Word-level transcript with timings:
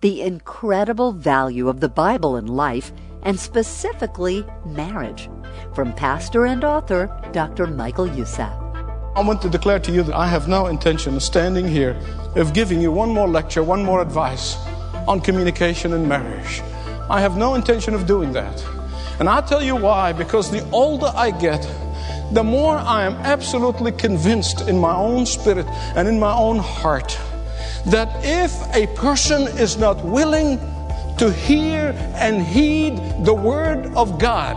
the 0.00 0.22
incredible 0.22 1.12
value 1.12 1.68
of 1.68 1.80
the 1.80 1.88
Bible 1.88 2.36
in 2.36 2.46
life 2.46 2.92
and 3.22 3.38
specifically 3.38 4.46
marriage 4.64 5.28
from 5.74 5.92
pastor 5.92 6.46
and 6.46 6.62
author 6.62 7.10
Dr. 7.32 7.66
Michael 7.66 8.06
Youssef. 8.06 8.52
I 9.16 9.22
want 9.22 9.42
to 9.42 9.48
declare 9.48 9.80
to 9.80 9.90
you 9.90 10.04
that 10.04 10.14
I 10.14 10.28
have 10.28 10.46
no 10.46 10.68
intention 10.68 11.16
of 11.16 11.22
standing 11.24 11.66
here, 11.66 12.00
of 12.36 12.54
giving 12.54 12.80
you 12.80 12.92
one 12.92 13.10
more 13.10 13.26
lecture, 13.26 13.64
one 13.64 13.84
more 13.84 14.00
advice 14.00 14.56
on 15.08 15.20
communication 15.20 15.92
and 15.92 16.08
marriage. 16.08 16.62
I 17.10 17.20
have 17.20 17.36
no 17.36 17.56
intention 17.56 17.94
of 17.94 18.06
doing 18.06 18.32
that. 18.34 18.64
And 19.18 19.28
I'll 19.28 19.42
tell 19.42 19.62
you 19.62 19.74
why, 19.74 20.12
because 20.12 20.48
the 20.48 20.64
older 20.70 21.10
I 21.16 21.32
get, 21.32 21.62
the 22.32 22.44
more 22.44 22.76
I 22.76 23.02
am 23.02 23.14
absolutely 23.14 23.90
convinced 23.90 24.68
in 24.68 24.78
my 24.78 24.94
own 24.94 25.26
spirit 25.26 25.66
and 25.96 26.06
in 26.06 26.20
my 26.20 26.32
own 26.32 26.58
heart 26.58 27.18
that 27.90 28.22
if 28.22 28.52
a 28.74 28.86
person 28.94 29.42
is 29.58 29.78
not 29.78 30.04
willing 30.04 30.58
to 31.16 31.32
hear 31.32 31.94
and 32.16 32.42
heed 32.42 32.96
the 33.24 33.32
Word 33.32 33.86
of 33.94 34.18
God, 34.18 34.56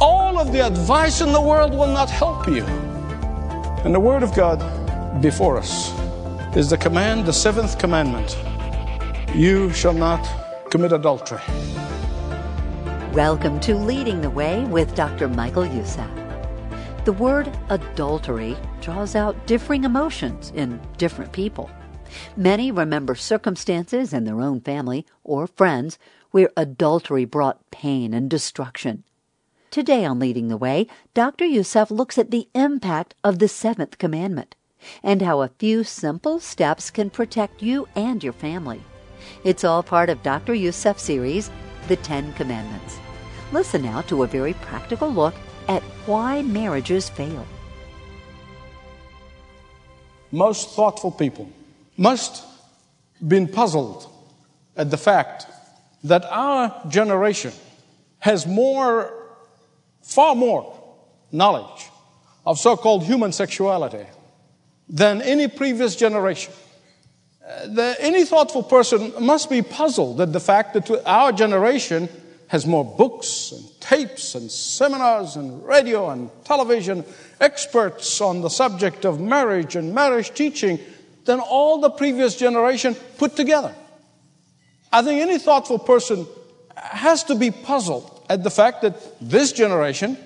all 0.00 0.36
of 0.36 0.52
the 0.52 0.66
advice 0.66 1.20
in 1.20 1.32
the 1.32 1.40
world 1.40 1.70
will 1.70 1.92
not 1.92 2.10
help 2.10 2.48
you. 2.48 2.64
And 3.84 3.94
the 3.94 4.00
Word 4.00 4.24
of 4.24 4.34
God 4.34 4.58
before 5.22 5.58
us 5.58 5.92
is 6.56 6.68
the 6.68 6.76
command, 6.76 7.24
the 7.24 7.32
seventh 7.32 7.78
commandment 7.78 8.36
you 9.32 9.72
shall 9.72 9.92
not 9.92 10.26
commit 10.70 10.92
adultery. 10.92 11.40
Welcome 13.12 13.60
to 13.60 13.76
Leading 13.76 14.20
the 14.20 14.30
Way 14.30 14.64
with 14.64 14.96
Dr. 14.96 15.28
Michael 15.28 15.66
Youssef. 15.66 16.10
The 17.04 17.12
word 17.12 17.56
adultery 17.68 18.56
draws 18.80 19.14
out 19.14 19.46
differing 19.46 19.84
emotions 19.84 20.52
in 20.56 20.80
different 20.98 21.30
people. 21.30 21.70
Many 22.36 22.70
remember 22.70 23.14
circumstances 23.14 24.12
in 24.12 24.24
their 24.24 24.40
own 24.40 24.60
family 24.60 25.06
or 25.24 25.46
friends 25.46 25.98
where 26.30 26.50
adultery 26.56 27.24
brought 27.24 27.70
pain 27.70 28.14
and 28.14 28.30
destruction. 28.30 29.04
Today 29.70 30.04
on 30.04 30.18
Leading 30.18 30.48
the 30.48 30.56
Way, 30.56 30.86
Dr. 31.14 31.44
Youssef 31.44 31.90
looks 31.90 32.18
at 32.18 32.30
the 32.30 32.48
impact 32.54 33.14
of 33.22 33.38
the 33.38 33.48
seventh 33.48 33.98
commandment 33.98 34.56
and 35.02 35.22
how 35.22 35.42
a 35.42 35.52
few 35.58 35.84
simple 35.84 36.40
steps 36.40 36.90
can 36.90 37.10
protect 37.10 37.62
you 37.62 37.86
and 37.94 38.24
your 38.24 38.32
family. 38.32 38.82
It's 39.44 39.64
all 39.64 39.82
part 39.82 40.08
of 40.08 40.22
Dr. 40.22 40.54
Youssef's 40.54 41.02
series, 41.02 41.50
The 41.88 41.96
Ten 41.96 42.32
Commandments. 42.32 42.98
Listen 43.52 43.82
now 43.82 44.00
to 44.02 44.22
a 44.22 44.26
very 44.26 44.54
practical 44.54 45.10
look 45.10 45.34
at 45.68 45.82
why 46.06 46.42
marriages 46.42 47.08
fail. 47.08 47.46
Most 50.32 50.70
thoughtful 50.70 51.10
people 51.10 51.50
must 52.00 52.42
been 53.26 53.46
puzzled 53.46 54.10
at 54.74 54.90
the 54.90 54.96
fact 54.96 55.46
that 56.02 56.24
our 56.24 56.82
generation 56.88 57.52
has 58.20 58.46
more, 58.46 59.12
far 60.00 60.34
more 60.34 60.74
knowledge 61.30 61.90
of 62.46 62.58
so-called 62.58 63.04
human 63.04 63.32
sexuality 63.32 64.06
than 64.88 65.20
any 65.20 65.46
previous 65.46 65.94
generation. 65.94 66.54
Uh, 67.46 67.66
the, 67.66 67.96
any 68.00 68.24
thoughtful 68.24 68.62
person 68.62 69.12
must 69.20 69.50
be 69.50 69.60
puzzled 69.60 70.22
at 70.22 70.32
the 70.32 70.40
fact 70.40 70.72
that 70.72 70.90
our 71.04 71.32
generation 71.32 72.08
has 72.48 72.66
more 72.66 72.84
books 72.84 73.52
and 73.52 73.80
tapes 73.80 74.34
and 74.34 74.50
seminars 74.50 75.36
and 75.36 75.62
radio 75.66 76.08
and 76.08 76.30
television, 76.44 77.04
experts 77.42 78.22
on 78.22 78.40
the 78.40 78.48
subject 78.48 79.04
of 79.04 79.20
marriage 79.20 79.76
and 79.76 79.94
marriage 79.94 80.32
teaching 80.32 80.78
than 81.30 81.38
all 81.38 81.78
the 81.78 81.90
previous 81.90 82.34
generation 82.34 82.96
put 83.16 83.36
together. 83.36 83.72
I 84.92 85.00
think 85.02 85.22
any 85.22 85.38
thoughtful 85.38 85.78
person 85.78 86.26
has 86.74 87.22
to 87.24 87.36
be 87.36 87.52
puzzled 87.52 88.26
at 88.28 88.42
the 88.42 88.50
fact 88.50 88.82
that 88.82 88.96
this 89.20 89.52
generation 89.52 90.18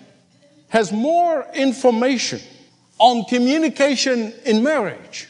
has 0.71 0.93
more 0.93 1.47
information 1.55 2.41
on 2.99 3.27
communication 3.27 4.33
in 4.47 4.63
marriage 4.63 5.29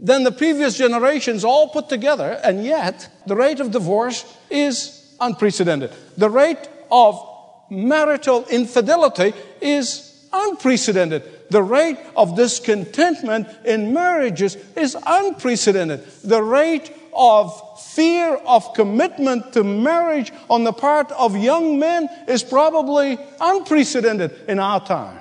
than 0.00 0.24
the 0.24 0.32
previous 0.32 0.78
generations 0.78 1.44
all 1.44 1.68
put 1.68 1.90
together, 1.90 2.40
and 2.42 2.64
yet 2.64 3.10
the 3.26 3.36
rate 3.36 3.60
of 3.60 3.70
divorce 3.70 4.24
is 4.48 5.14
unprecedented. 5.20 5.92
The 6.16 6.30
rate 6.30 6.70
of 6.90 7.20
marital 7.68 8.46
infidelity 8.46 9.34
is 9.60 10.26
unprecedented. 10.32 11.22
The 11.52 11.62
rate 11.62 11.98
of 12.16 12.34
discontentment 12.34 13.46
in 13.66 13.92
marriages 13.92 14.56
is 14.74 14.96
unprecedented. 15.06 16.02
The 16.24 16.42
rate 16.42 16.90
of 17.12 17.82
fear 17.92 18.36
of 18.46 18.72
commitment 18.72 19.52
to 19.52 19.62
marriage 19.62 20.32
on 20.48 20.64
the 20.64 20.72
part 20.72 21.12
of 21.12 21.36
young 21.36 21.78
men 21.78 22.08
is 22.26 22.42
probably 22.42 23.18
unprecedented 23.38 24.30
in 24.48 24.58
our 24.58 24.82
time. 24.82 25.20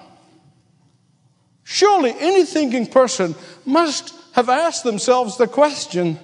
Surely 1.66 2.16
any 2.18 2.46
thinking 2.46 2.88
person 2.88 3.36
must 3.66 4.14
have 4.32 4.48
asked 4.48 4.86
themselves 4.86 5.36
the 5.36 5.48
question 5.48 6.18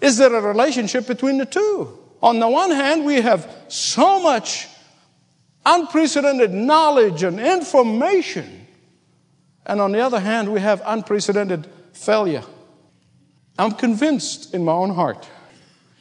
is 0.00 0.16
there 0.16 0.32
a 0.32 0.40
relationship 0.40 1.08
between 1.08 1.38
the 1.38 1.44
two? 1.44 1.98
On 2.22 2.38
the 2.38 2.48
one 2.48 2.70
hand, 2.70 3.04
we 3.04 3.20
have 3.20 3.52
so 3.66 4.22
much 4.22 4.68
unprecedented 5.66 6.54
knowledge 6.54 7.24
and 7.24 7.40
information 7.40 8.59
and 9.70 9.80
on 9.80 9.92
the 9.92 10.00
other 10.00 10.18
hand, 10.18 10.52
we 10.52 10.58
have 10.58 10.82
unprecedented 10.84 11.68
failure. 11.92 12.42
I'm 13.56 13.70
convinced 13.70 14.52
in 14.52 14.64
my 14.64 14.72
own 14.72 14.90
heart 14.90 15.28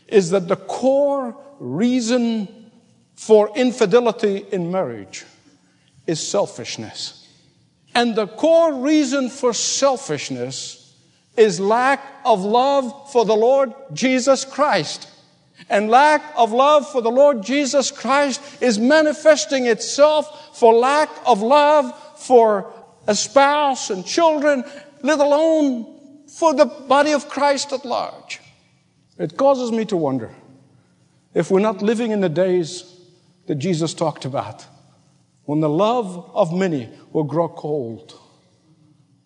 is 0.07 0.31
that 0.31 0.47
the 0.47 0.55
core 0.55 1.37
reason 1.59 2.71
for 3.13 3.51
infidelity 3.55 4.43
in 4.51 4.71
marriage 4.71 5.23
is 6.07 6.19
selfishness. 6.27 7.27
And 7.93 8.15
the 8.15 8.25
core 8.25 8.73
reason 8.73 9.29
for 9.29 9.53
selfishness 9.53 10.95
is 11.37 11.59
lack 11.59 12.03
of 12.25 12.43
love 12.43 13.11
for 13.11 13.23
the 13.23 13.35
Lord 13.35 13.71
Jesus 13.93 14.45
Christ. 14.45 15.07
And 15.69 15.91
lack 15.91 16.23
of 16.35 16.51
love 16.51 16.91
for 16.91 17.03
the 17.03 17.11
Lord 17.11 17.43
Jesus 17.43 17.91
Christ 17.91 18.41
is 18.63 18.79
manifesting 18.79 19.67
itself 19.67 20.57
for 20.57 20.73
lack 20.73 21.09
of 21.27 21.43
love 21.43 21.93
for 22.17 22.73
a 23.09 23.15
spouse 23.15 23.89
and 23.89 24.05
children, 24.05 24.63
let 25.01 25.19
alone 25.19 26.27
for 26.27 26.53
the 26.53 26.67
body 26.67 27.11
of 27.11 27.27
Christ 27.27 27.73
at 27.73 27.83
large. 27.83 28.39
It 29.17 29.35
causes 29.35 29.71
me 29.71 29.83
to 29.85 29.97
wonder 29.97 30.29
if 31.33 31.49
we're 31.49 31.59
not 31.59 31.81
living 31.81 32.11
in 32.11 32.21
the 32.21 32.29
days 32.29 33.01
that 33.47 33.55
Jesus 33.55 33.95
talked 33.95 34.25
about, 34.25 34.63
when 35.45 35.59
the 35.59 35.69
love 35.69 36.29
of 36.35 36.53
many 36.53 36.87
will 37.11 37.23
grow 37.23 37.49
cold. 37.49 38.13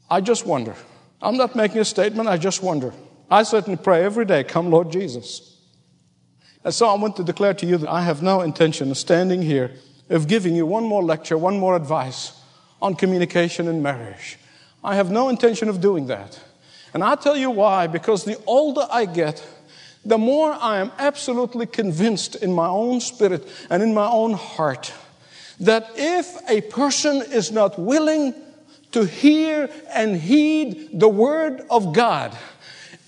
I 0.10 0.22
just 0.22 0.46
wonder. 0.46 0.76
I'm 1.22 1.36
not 1.36 1.54
making 1.54 1.80
a 1.80 1.86
statement, 1.86 2.30
I 2.30 2.38
just 2.38 2.64
wonder. 2.64 2.94
I 3.30 3.44
certainly 3.44 3.78
pray 3.78 4.06
every 4.06 4.24
day, 4.24 4.46
come 4.46 4.70
Lord 4.70 4.94
Jesus. 4.94 5.60
And 6.64 6.74
so 6.74 6.88
I 6.88 6.96
want 6.96 7.18
to 7.18 7.24
declare 7.26 7.54
to 7.56 7.66
you 7.66 7.78
that 7.80 7.90
I 7.90 8.04
have 8.04 8.22
no 8.22 8.40
intention 8.40 8.92
of 8.92 8.98
standing 8.98 9.42
here, 9.42 9.72
of 10.10 10.30
giving 10.30 10.56
you 10.56 10.66
one 10.66 10.86
more 10.86 11.04
lecture, 11.04 11.38
one 11.38 11.60
more 11.60 11.76
advice 11.76 12.40
on 12.84 12.96
communication 12.96 13.68
in 13.68 13.82
marriage. 13.82 14.38
I 14.84 14.96
have 14.96 15.10
no 15.10 15.30
intention 15.30 15.70
of 15.70 15.80
doing 15.80 16.08
that. 16.08 16.40
And 16.94 17.04
I'll 17.04 17.18
tell 17.18 17.38
you 17.38 17.50
why, 17.50 17.88
because 17.88 18.26
the 18.26 18.38
older 18.46 18.86
I 18.92 19.06
get, 19.06 19.44
the 20.06 20.18
more 20.18 20.52
I 20.52 20.80
am 20.80 20.92
absolutely 21.00 21.66
convinced 21.66 22.36
in 22.36 22.52
my 22.54 22.68
own 22.68 23.00
spirit 23.00 23.48
and 23.70 23.82
in 23.82 23.94
my 23.94 24.08
own 24.08 24.34
heart 24.34 24.94
that 25.62 25.92
if 25.96 26.38
a 26.50 26.62
person 26.62 27.24
is 27.32 27.52
not 27.52 27.80
willing 27.80 28.36
to 28.92 29.06
hear 29.06 29.70
and 29.90 30.18
heed 30.18 31.00
the 31.00 31.08
word 31.08 31.62
of 31.70 31.94
God, 31.94 32.38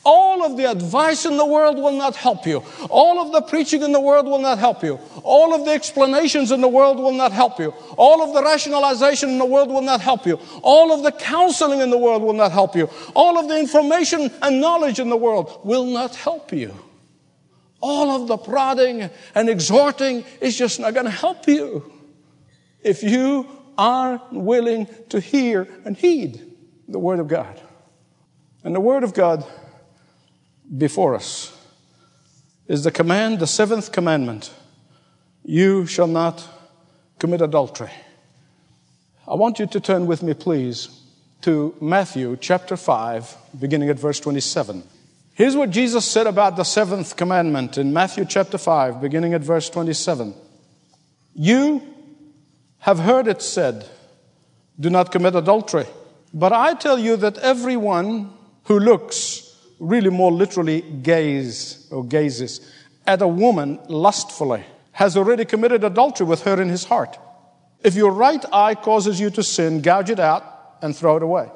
all 0.06 0.46
of 0.46 0.56
the 0.56 0.70
advice 0.70 1.26
in 1.26 1.36
the 1.36 1.46
world 1.46 1.78
will 1.78 1.98
not 1.98 2.16
help 2.16 2.46
you. 2.46 2.64
All 2.90 3.20
of 3.20 3.32
the 3.32 3.42
preaching 3.42 3.82
in 3.82 3.92
the 3.92 4.00
world 4.00 4.28
will 4.28 4.40
not 4.40 4.60
help 4.60 4.84
you. 4.84 5.00
All 5.24 5.56
of 5.56 5.66
the 5.66 5.72
explanations 5.72 6.52
in 6.52 6.62
the 6.62 6.68
world 6.68 6.98
will 6.98 7.12
not 7.12 7.32
help 7.32 7.60
you. 7.60 7.74
All 7.98 8.22
of 8.22 8.34
the 8.34 8.44
rationalization 8.44 9.30
in 9.30 9.40
the 9.40 9.46
world 9.46 9.70
will 9.70 9.82
not 9.82 10.02
help 10.02 10.28
you. 10.28 10.40
All 10.62 10.94
of 10.94 11.04
the 11.04 11.12
counseling 11.12 11.80
in 11.82 11.90
the 11.90 11.98
world 11.98 12.22
will 12.22 12.34
not 12.34 12.52
help 12.52 12.76
you. 12.76 12.88
All 13.16 13.40
of 13.40 13.48
the 13.48 13.60
information 13.60 14.32
and 14.44 14.62
knowledge 14.62 15.00
in 15.00 15.10
the 15.10 15.18
world 15.18 15.62
will 15.64 15.86
not 15.86 16.16
help 16.16 16.54
you. 16.54 16.76
All 17.82 18.22
of 18.22 18.28
the 18.28 18.38
prodding 18.38 19.10
and 19.34 19.50
exhorting 19.50 20.24
is 20.40 20.56
just 20.56 20.80
not 20.80 20.94
going 20.94 21.06
to 21.06 21.12
help 21.12 21.48
you 21.48 21.92
if 22.84 23.02
you 23.02 23.48
are 23.78 24.22
willing 24.32 24.88
to 25.10 25.20
hear 25.20 25.68
and 25.84 25.98
heed 25.98 26.42
the 26.88 27.00
Word 27.00 27.20
of 27.20 27.28
God. 27.28 27.60
And 28.64 28.76
the 28.76 28.80
Word 28.80 29.04
of 29.04 29.14
God 29.14 29.44
before 30.78 31.16
us 31.16 31.52
is 32.68 32.84
the 32.84 32.92
command, 32.92 33.40
the 33.40 33.48
seventh 33.48 33.92
commandment 33.92 34.52
you 35.44 35.86
shall 35.86 36.08
not 36.08 36.48
commit 37.20 37.42
adultery. 37.42 37.92
I 39.28 39.36
want 39.36 39.60
you 39.60 39.68
to 39.68 39.80
turn 39.80 40.08
with 40.08 40.24
me, 40.24 40.34
please, 40.34 40.90
to 41.42 41.76
Matthew 41.80 42.38
chapter 42.40 42.76
5, 42.76 43.38
beginning 43.60 43.90
at 43.90 44.00
verse 44.00 44.20
27. 44.20 44.84
Here's 45.34 45.56
what 45.56 45.70
Jesus 45.70 46.06
said 46.06 46.28
about 46.28 46.56
the 46.56 46.64
seventh 46.64 47.16
commandment 47.16 47.78
in 47.78 47.94
Matthew 47.94 48.26
chapter 48.26 48.58
5, 48.58 49.02
beginning 49.02 49.34
at 49.34 49.42
verse 49.42 49.70
27. 49.70 50.34
You 51.36 51.82
have 52.80 53.00
heard 53.00 53.28
it 53.28 53.42
said, 53.42 53.88
Do 54.80 54.90
not 54.90 55.12
commit 55.12 55.36
adultery. 55.36 55.86
But 56.34 56.54
I 56.54 56.74
tell 56.74 56.98
you 56.98 57.18
that 57.18 57.38
everyone 57.40 58.32
who 58.64 58.80
looks, 58.80 59.45
really 59.80 60.10
more 60.10 60.32
literally, 60.32 60.82
gaze 60.82 61.88
or 61.92 62.04
gazes 62.04 62.62
at 63.08 63.22
a 63.22 63.28
woman 63.28 63.80
lustfully 63.88 64.64
has 64.92 65.18
already 65.18 65.46
committed 65.46 65.84
adultery 65.84 66.26
with 66.26 66.44
her 66.44 66.62
in 66.62 66.70
his 66.70 66.86
heart. 66.86 67.18
If 67.84 67.96
your 67.96 68.12
right 68.12 68.44
eye 68.52 68.76
causes 68.76 69.20
you 69.20 69.30
to 69.32 69.44
sin, 69.44 69.82
gouge 69.82 70.10
it 70.10 70.20
out 70.20 70.44
and 70.82 70.96
throw 70.96 71.18
it 71.18 71.24
away. 71.24 71.52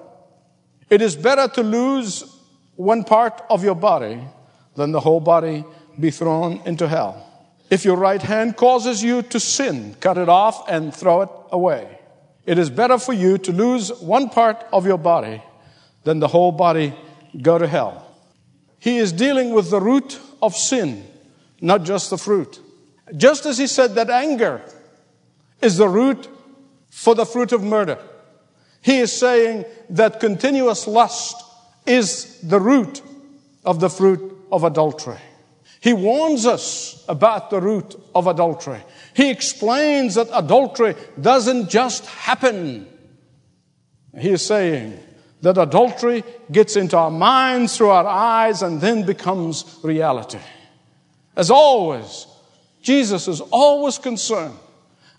It 0.89 1.01
is 1.01 1.16
better 1.16 1.48
to 1.56 1.63
lose 1.63 2.24
one 2.75 3.04
part 3.04 3.42
of 3.50 3.63
your 3.63 3.75
body 3.75 4.22
than 4.75 4.92
the 4.92 5.00
whole 5.00 5.19
body 5.19 5.63
be 6.00 6.12
thrown 6.12 6.62
into 6.65 6.88
hell. 6.88 7.25
If 7.69 7.86
your 7.86 7.98
right 7.98 8.22
hand 8.22 8.57
causes 8.57 9.04
you 9.04 9.22
to 9.24 9.39
sin, 9.39 9.95
cut 10.00 10.18
it 10.18 10.30
off 10.30 10.68
and 10.69 10.94
throw 10.94 11.22
it 11.22 11.30
away. 11.51 12.00
It 12.45 12.57
is 12.57 12.69
better 12.69 12.98
for 12.98 13.13
you 13.13 13.38
to 13.39 13.51
lose 13.51 13.92
one 14.01 14.30
part 14.30 14.65
of 14.74 14.86
your 14.86 14.98
body 14.98 15.44
than 16.04 16.19
the 16.19 16.27
whole 16.27 16.51
body 16.51 16.95
go 17.42 17.57
to 17.57 17.68
hell. 17.68 18.09
He 18.80 18.98
is 18.98 19.12
dealing 19.12 19.54
with 19.54 19.70
the 19.70 19.81
root 19.81 20.20
of 20.42 20.56
sin, 20.56 21.06
not 21.62 21.84
just 21.84 22.10
the 22.10 22.18
fruit. 22.18 22.60
Just 23.16 23.46
as 23.46 23.58
he 23.58 23.68
said 23.68 23.96
that 23.96 24.10
anger 24.10 24.62
is 25.62 25.78
the 25.78 25.90
root 25.90 26.28
for 26.90 27.16
the 27.16 27.26
fruit 27.26 27.52
of 27.52 27.64
murder, 27.64 28.00
he 28.81 29.00
is 29.00 29.12
saying 29.12 29.66
that 29.90 30.20
continuous 30.20 30.88
lust 30.88 31.36
is 31.86 32.40
the 32.42 32.60
root 32.60 33.02
of 33.66 33.80
the 33.80 33.90
fruit 33.90 34.38
of 34.52 34.64
adultery. 34.64 35.18
He 35.82 35.94
warns 35.94 36.46
us 36.46 37.04
about 37.08 37.50
the 37.50 37.62
root 37.62 37.96
of 38.14 38.28
adultery. 38.28 38.82
He 39.14 39.30
explains 39.30 40.16
that 40.16 40.28
adultery 40.34 40.96
doesn't 41.20 41.70
just 41.70 42.06
happen. 42.06 42.88
He 44.18 44.30
is 44.30 44.46
saying 44.46 45.00
that 45.41 45.57
adultery 45.57 46.24
gets 46.51 46.75
into 46.75 46.97
our 46.97 47.12
minds 47.12 47.77
through 47.77 47.89
our 47.89 48.07
eyes 48.07 48.62
and 48.62 48.81
then 48.81 49.06
becomes 49.06 49.80
reality. 49.83 50.39
As 51.36 51.50
always, 51.50 52.27
Jesus 52.81 53.27
is 53.27 53.39
always 53.41 53.97
concerned 53.97 54.57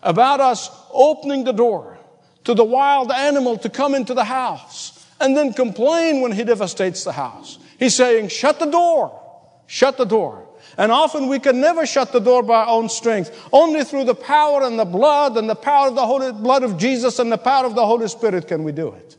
about 0.03 0.41
us 0.41 0.71
opening 0.93 1.45
the 1.45 1.53
door 1.53 1.99
to 2.45 2.55
the 2.55 2.65
wild 2.65 3.11
animal 3.11 3.57
to 3.59 3.69
come 3.69 3.95
into 3.95 4.15
the 4.15 4.25
house 4.25 5.07
and 5.21 5.37
then 5.37 5.53
complain 5.53 6.21
when 6.21 6.33
he 6.33 6.45
devastates 6.45 7.05
the 7.05 7.13
house. 7.13 7.59
He's 7.79 7.95
saying, 7.95 8.29
shut 8.29 8.59
the 8.59 8.67
door, 8.67 9.19
shut 9.67 9.97
the 9.97 10.05
door. 10.05 10.47
And 10.77 10.93
often 10.93 11.29
we 11.29 11.39
can 11.39 11.61
never 11.61 11.85
shut 11.85 12.13
the 12.13 12.21
door 12.21 12.43
by 12.43 12.65
our 12.65 12.69
own 12.69 12.89
strength. 12.89 13.49
Only 13.53 13.85
through 13.85 14.05
the 14.05 14.15
power 14.15 14.63
and 14.63 14.79
the 14.79 14.85
blood 14.85 15.37
and 15.37 15.49
the 15.49 15.55
power 15.55 15.89
of 15.89 15.95
the 15.95 16.07
Holy 16.07 16.33
blood 16.33 16.63
of 16.63 16.79
Jesus 16.79 17.19
and 17.19 17.31
the 17.31 17.39
power 17.39 17.67
of 17.67 17.75
the 17.75 17.85
Holy 17.85 18.09
Spirit 18.09 18.47
can 18.47 18.65
we 18.65 18.73
do 18.73 18.89
it. 18.89 19.17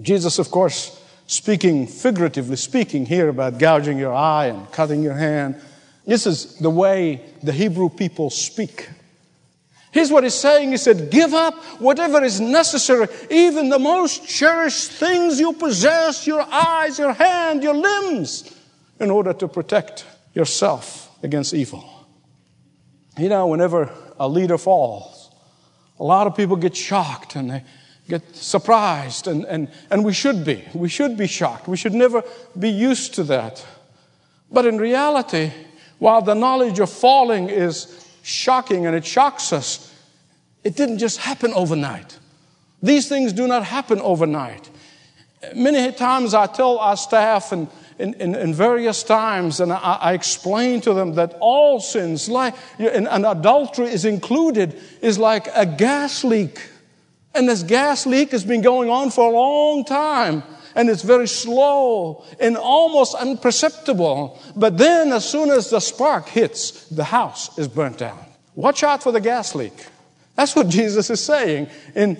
Jesus, 0.00 0.38
of 0.38 0.50
course, 0.50 0.98
speaking 1.26 1.86
figuratively 1.86 2.56
speaking 2.56 3.06
here 3.06 3.28
about 3.28 3.58
gouging 3.58 3.98
your 3.98 4.14
eye 4.14 4.46
and 4.46 4.70
cutting 4.72 5.02
your 5.02 5.14
hand. 5.14 5.60
This 6.06 6.26
is 6.26 6.56
the 6.56 6.70
way 6.70 7.22
the 7.42 7.52
Hebrew 7.52 7.88
people 7.88 8.30
speak. 8.30 8.88
Here's 9.92 10.10
what 10.10 10.24
he's 10.24 10.34
saying. 10.34 10.70
He 10.70 10.78
said, 10.78 11.10
give 11.10 11.34
up 11.34 11.54
whatever 11.78 12.24
is 12.24 12.40
necessary, 12.40 13.08
even 13.30 13.68
the 13.68 13.78
most 13.78 14.26
cherished 14.26 14.90
things 14.92 15.38
you 15.38 15.52
possess, 15.52 16.26
your 16.26 16.40
eyes, 16.40 16.98
your 16.98 17.12
hand, 17.12 17.62
your 17.62 17.74
limbs, 17.74 18.58
in 18.98 19.10
order 19.10 19.34
to 19.34 19.46
protect 19.48 20.06
yourself 20.34 21.10
against 21.22 21.52
evil. 21.52 21.84
You 23.18 23.28
know, 23.28 23.46
whenever 23.48 23.90
a 24.18 24.26
leader 24.26 24.56
falls, 24.56 25.30
a 26.00 26.04
lot 26.04 26.26
of 26.26 26.34
people 26.34 26.56
get 26.56 26.74
shocked 26.74 27.36
and 27.36 27.50
they 27.50 27.64
get 28.18 28.36
surprised, 28.36 29.26
and, 29.26 29.44
and, 29.46 29.68
and 29.90 30.04
we 30.04 30.12
should 30.12 30.44
be. 30.44 30.64
We 30.74 30.88
should 30.88 31.16
be 31.16 31.26
shocked. 31.26 31.68
We 31.68 31.76
should 31.76 31.94
never 31.94 32.22
be 32.58 32.70
used 32.70 33.14
to 33.14 33.24
that. 33.24 33.64
But 34.50 34.66
in 34.66 34.78
reality, 34.78 35.52
while 35.98 36.22
the 36.22 36.34
knowledge 36.34 36.78
of 36.78 36.90
falling 36.90 37.48
is 37.48 38.02
shocking 38.22 38.86
and 38.86 38.96
it 38.96 39.04
shocks 39.04 39.52
us. 39.52 39.92
It 40.64 40.76
didn't 40.76 40.98
just 40.98 41.18
happen 41.18 41.52
overnight. 41.54 42.18
These 42.82 43.08
things 43.08 43.32
do 43.32 43.46
not 43.46 43.64
happen 43.64 44.00
overnight. 44.00 44.70
Many 45.54 45.92
times 45.92 46.34
I 46.34 46.46
tell 46.46 46.78
our 46.78 46.96
staff 46.96 47.52
and 47.52 47.68
in, 47.98 48.14
in, 48.14 48.34
in, 48.34 48.54
various 48.54 49.02
times, 49.02 49.60
and 49.60 49.72
I, 49.72 49.76
I, 49.76 50.12
explain 50.14 50.80
to 50.80 50.94
them 50.94 51.14
that 51.16 51.36
all 51.40 51.78
sins, 51.78 52.28
like 52.28 52.54
and, 52.78 53.06
and 53.06 53.26
adultery 53.26 53.88
is 53.88 54.06
included, 54.06 54.80
is 55.02 55.18
like 55.18 55.46
a 55.54 55.66
gas 55.66 56.24
leak. 56.24 56.58
And 57.34 57.48
this 57.48 57.62
gas 57.62 58.06
leak 58.06 58.32
has 58.32 58.44
been 58.44 58.62
going 58.62 58.90
on 58.90 59.10
for 59.10 59.30
a 59.30 59.34
long 59.34 59.84
time 59.84 60.42
and 60.74 60.88
it's 60.88 61.02
very 61.02 61.28
slow 61.28 62.24
and 62.40 62.56
almost 62.56 63.16
imperceptible. 63.20 64.38
But 64.56 64.78
then, 64.78 65.12
as 65.12 65.28
soon 65.28 65.50
as 65.50 65.70
the 65.70 65.80
spark 65.80 66.28
hits, 66.28 66.86
the 66.88 67.04
house 67.04 67.56
is 67.58 67.68
burnt 67.68 67.98
down. 67.98 68.18
Watch 68.54 68.82
out 68.82 69.02
for 69.02 69.12
the 69.12 69.20
gas 69.20 69.54
leak. 69.54 69.86
That's 70.34 70.56
what 70.56 70.68
Jesus 70.78 71.10
is 71.10 71.22
saying 71.22 71.68
in 71.94 72.18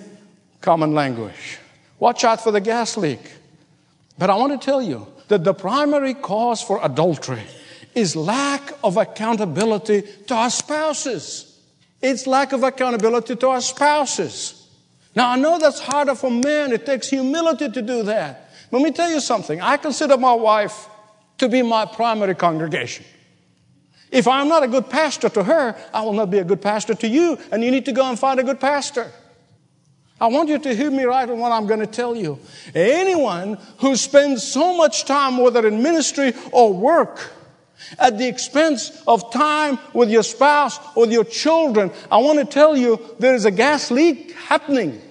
common 0.61 0.93
language. 0.93 1.59
Watch 1.99 2.23
out 2.23 2.41
for 2.41 2.51
the 2.51 2.61
gas 2.61 2.97
leak. 2.97 3.19
But 4.17 4.29
I 4.29 4.35
want 4.35 4.59
to 4.59 4.63
tell 4.63 4.81
you 4.81 5.07
that 5.27 5.43
the 5.43 5.53
primary 5.53 6.13
cause 6.13 6.61
for 6.61 6.79
adultery 6.83 7.43
is 7.95 8.15
lack 8.15 8.73
of 8.83 8.97
accountability 8.97 10.03
to 10.27 10.35
our 10.35 10.49
spouses. 10.49 11.49
It's 12.01 12.27
lack 12.27 12.51
of 12.51 12.63
accountability 12.63 13.35
to 13.37 13.47
our 13.47 13.61
spouses. 13.61 14.62
Now, 15.15 15.29
I 15.29 15.35
know 15.35 15.59
that's 15.59 15.79
harder 15.79 16.15
for 16.15 16.31
men. 16.31 16.71
It 16.71 16.85
takes 16.85 17.09
humility 17.09 17.69
to 17.69 17.81
do 17.81 18.03
that. 18.03 18.49
Let 18.71 18.81
me 18.81 18.91
tell 18.91 19.11
you 19.11 19.19
something. 19.19 19.61
I 19.61 19.77
consider 19.77 20.17
my 20.17 20.33
wife 20.33 20.87
to 21.37 21.47
be 21.47 21.61
my 21.61 21.85
primary 21.85 22.35
congregation. 22.35 23.05
If 24.11 24.27
I'm 24.27 24.47
not 24.47 24.63
a 24.63 24.67
good 24.67 24.89
pastor 24.89 25.29
to 25.29 25.43
her, 25.43 25.75
I 25.93 26.01
will 26.01 26.13
not 26.13 26.29
be 26.29 26.39
a 26.39 26.43
good 26.43 26.61
pastor 26.61 26.93
to 26.95 27.07
you, 27.07 27.37
and 27.51 27.63
you 27.63 27.71
need 27.71 27.85
to 27.85 27.91
go 27.91 28.05
and 28.05 28.17
find 28.17 28.39
a 28.39 28.43
good 28.43 28.59
pastor. 28.59 29.11
I 30.21 30.27
want 30.27 30.49
you 30.49 30.59
to 30.59 30.75
hear 30.75 30.89
me 30.89 31.03
right 31.03 31.29
on 31.29 31.39
what 31.39 31.51
I'm 31.51 31.67
going 31.67 31.79
to 31.79 31.87
tell 31.87 32.15
you. 32.15 32.39
Anyone 32.73 33.57
who 33.79 33.95
spends 33.95 34.43
so 34.43 34.77
much 34.77 35.05
time, 35.05 35.37
whether 35.37 35.67
in 35.67 35.81
ministry 35.83 36.33
or 36.51 36.73
work, 36.73 37.31
at 37.99 38.17
the 38.17 38.27
expense 38.27 39.01
of 39.07 39.31
time 39.31 39.77
with 39.93 40.09
your 40.09 40.23
spouse 40.23 40.79
or 40.95 41.07
your 41.07 41.25
children, 41.25 41.91
I 42.11 42.17
want 42.17 42.39
to 42.39 42.45
tell 42.45 42.77
you 42.77 42.99
there 43.19 43.35
is 43.35 43.45
a 43.45 43.51
gas 43.51 43.91
leak 43.91 44.31
happening 44.33 45.01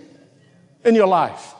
in 0.84 0.94
your 0.94 1.06
life. 1.06 1.54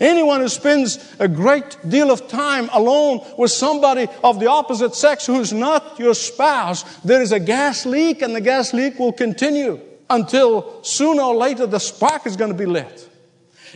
Anyone 0.00 0.40
who 0.40 0.48
spends 0.48 1.14
a 1.18 1.28
great 1.28 1.76
deal 1.88 2.10
of 2.10 2.28
time 2.28 2.68
alone 2.72 3.24
with 3.38 3.50
somebody 3.50 4.08
of 4.22 4.40
the 4.40 4.50
opposite 4.50 4.94
sex 4.94 5.26
who's 5.26 5.52
not 5.52 5.98
your 5.98 6.14
spouse, 6.14 6.82
there 6.98 7.22
is 7.22 7.32
a 7.32 7.40
gas 7.40 7.86
leak 7.86 8.20
and 8.20 8.34
the 8.34 8.40
gas 8.40 8.74
leak 8.74 8.98
will 8.98 9.12
continue 9.12 9.80
until 10.10 10.82
sooner 10.82 11.22
or 11.22 11.34
later 11.34 11.66
the 11.66 11.78
spark 11.78 12.26
is 12.26 12.36
going 12.36 12.50
to 12.50 12.58
be 12.58 12.66
lit. 12.66 13.08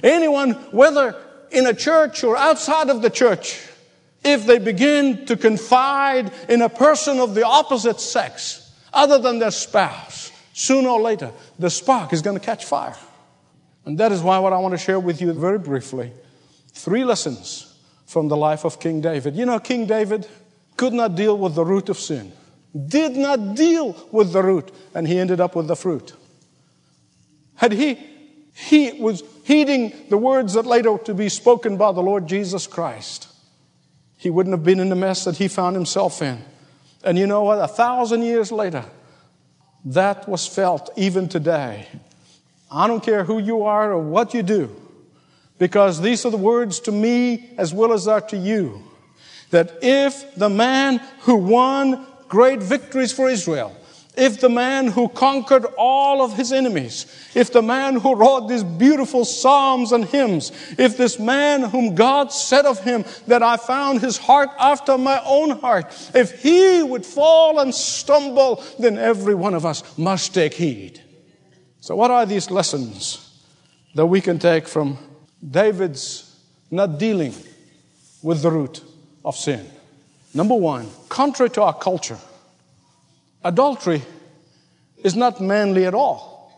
Anyone, 0.03 0.53
whether 0.73 1.17
in 1.51 1.67
a 1.67 1.75
church 1.75 2.25
or 2.25 2.37
outside 2.37 2.91
of 2.91 3.03
the 3.03 3.11
church, 3.11 3.69
if 4.25 4.47
they 4.47 4.59
begin 4.59 5.27
to 5.27 5.37
confide 5.37 6.33
in 6.49 6.63
a 6.63 6.69
person 6.69 7.19
of 7.19 7.35
the 7.35 7.47
opposite 7.47 8.01
sex 8.01 8.71
other 8.93 9.19
than 9.19 9.39
their 9.39 9.51
spouse, 9.51 10.31
sooner 10.53 10.89
or 10.89 11.01
later 11.01 11.33
the 11.59 11.71
spark 11.71 12.13
is 12.13 12.23
going 12.23 12.39
to 12.39 12.45
catch 12.45 12.65
fire. 12.65 12.97
And 13.85 13.99
that 13.99 14.13
is 14.13 14.23
why 14.23 14.39
what 14.39 14.53
I 14.53 14.59
want 14.59 14.73
to 14.73 14.79
share 14.79 15.01
with 15.01 15.21
you 15.21 15.33
very 15.33 15.59
briefly 15.59 16.13
three 16.73 17.05
lessons 17.05 17.79
from 18.07 18.29
the 18.29 18.37
life 18.37 18.65
of 18.65 18.79
King 18.79 19.01
David. 19.01 19.35
You 19.35 19.47
know, 19.47 19.59
King 19.59 19.87
David 19.87 20.29
could 20.77 20.93
not 20.93 21.15
deal 21.15 21.37
with 21.37 21.55
the 21.55 21.65
root 21.65 21.89
of 21.89 21.99
sin, 21.99 22.33
did 22.89 23.17
not 23.17 23.55
deal 23.55 23.97
with 24.13 24.33
the 24.33 24.43
root, 24.43 24.71
and 24.95 25.07
he 25.07 25.19
ended 25.19 25.41
up 25.41 25.57
with 25.57 25.67
the 25.67 25.77
fruit. 25.77 26.15
Had 27.57 27.73
he, 27.73 27.99
he 28.55 28.93
was 29.01 29.23
heeding 29.45 29.93
the 30.09 30.19
words 30.19 30.55
that 30.55 30.67
later 30.67 30.99
to 30.99 31.15
be 31.15 31.29
spoken 31.29 31.77
by 31.77 31.93
the 31.93 32.03
Lord 32.03 32.27
Jesus 32.27 32.67
Christ, 32.67 33.29
he 34.17 34.31
wouldn't 34.31 34.55
have 34.55 34.65
been 34.65 34.81
in 34.81 34.89
the 34.89 34.97
mess 34.97 35.25
that 35.25 35.37
he 35.37 35.49
found 35.49 35.75
himself 35.75 36.23
in. 36.23 36.43
And 37.05 37.19
you 37.19 37.27
know 37.27 37.43
what? 37.43 37.59
A 37.59 37.69
thousand 37.69 38.23
years 38.23 38.53
later, 38.53 38.85
that 39.85 40.29
was 40.29 40.47
felt 40.47 40.91
even 40.97 41.29
today 41.29 41.89
I 42.73 42.87
don't 42.87 43.03
care 43.03 43.25
who 43.25 43.39
you 43.39 43.65
are 43.65 43.93
or 43.93 43.99
what 43.99 44.33
you 44.33 44.43
do, 44.43 44.75
because 45.59 46.01
these 46.01 46.25
are 46.25 46.31
the 46.31 46.39
words 46.39 46.81
to 46.81 46.93
me 46.93 47.51
as 47.59 47.75
well 47.75 47.93
as 47.93 48.09
are 48.09 48.23
to 48.23 48.37
you. 48.37 48.83
That 49.51 49.79
if 49.83 50.35
the 50.35 50.49
man 50.49 50.99
who 51.21 51.37
won 51.37 52.07
great 52.29 52.63
victories 52.63 53.13
for 53.13 53.29
Israel, 53.29 53.77
if 54.17 54.41
the 54.41 54.49
man 54.49 54.89
who 54.89 55.09
conquered 55.09 55.67
all 55.77 56.23
of 56.23 56.35
his 56.35 56.51
enemies, 56.51 57.07
if 57.35 57.53
the 57.53 57.61
man 57.61 58.01
who 58.01 58.15
wrote 58.15 58.49
these 58.49 58.65
beautiful 58.65 59.27
psalms 59.27 59.93
and 59.93 60.07
hymns, 60.07 60.51
if 60.79 60.97
this 60.97 61.19
man 61.19 61.63
whom 61.63 61.95
God 61.95 62.33
said 62.33 62.65
of 62.65 62.83
him 62.83 63.05
that 63.27 63.43
I 63.43 63.59
found 63.59 64.01
his 64.01 64.17
heart 64.17 64.49
after 64.59 64.97
my 64.97 65.21
own 65.27 65.51
heart, 65.61 65.87
if 66.15 66.43
he 66.43 66.83
would 66.83 67.05
fall 67.05 67.59
and 67.59 67.75
stumble, 67.75 68.65
then 68.79 68.97
every 68.97 69.35
one 69.35 69.53
of 69.53 69.67
us 69.67 69.83
must 69.99 70.33
take 70.33 70.55
heed. 70.55 71.02
So, 71.83 71.97
what 71.97 72.11
are 72.13 72.25
these 72.25 72.49
lessons 72.49 73.29
that 73.97 74.07
we 74.07 74.21
can 74.21 74.39
take 74.39 74.69
from 74.69 74.97
David's 75.47 76.33
not 76.71 76.99
dealing 76.99 77.35
with 78.23 78.41
the 78.41 78.53
root 78.53 78.83
of 79.25 79.37
sin? 79.37 79.69
Number 80.33 80.55
one, 80.55 80.89
contrary 81.09 81.51
to 81.51 81.63
our 81.63 81.75
culture, 81.75 82.19
Adultery 83.45 84.03
is 85.03 85.17
not 85.17 85.41
manly 85.41 85.85
at 85.85 85.95
all. 85.95 86.53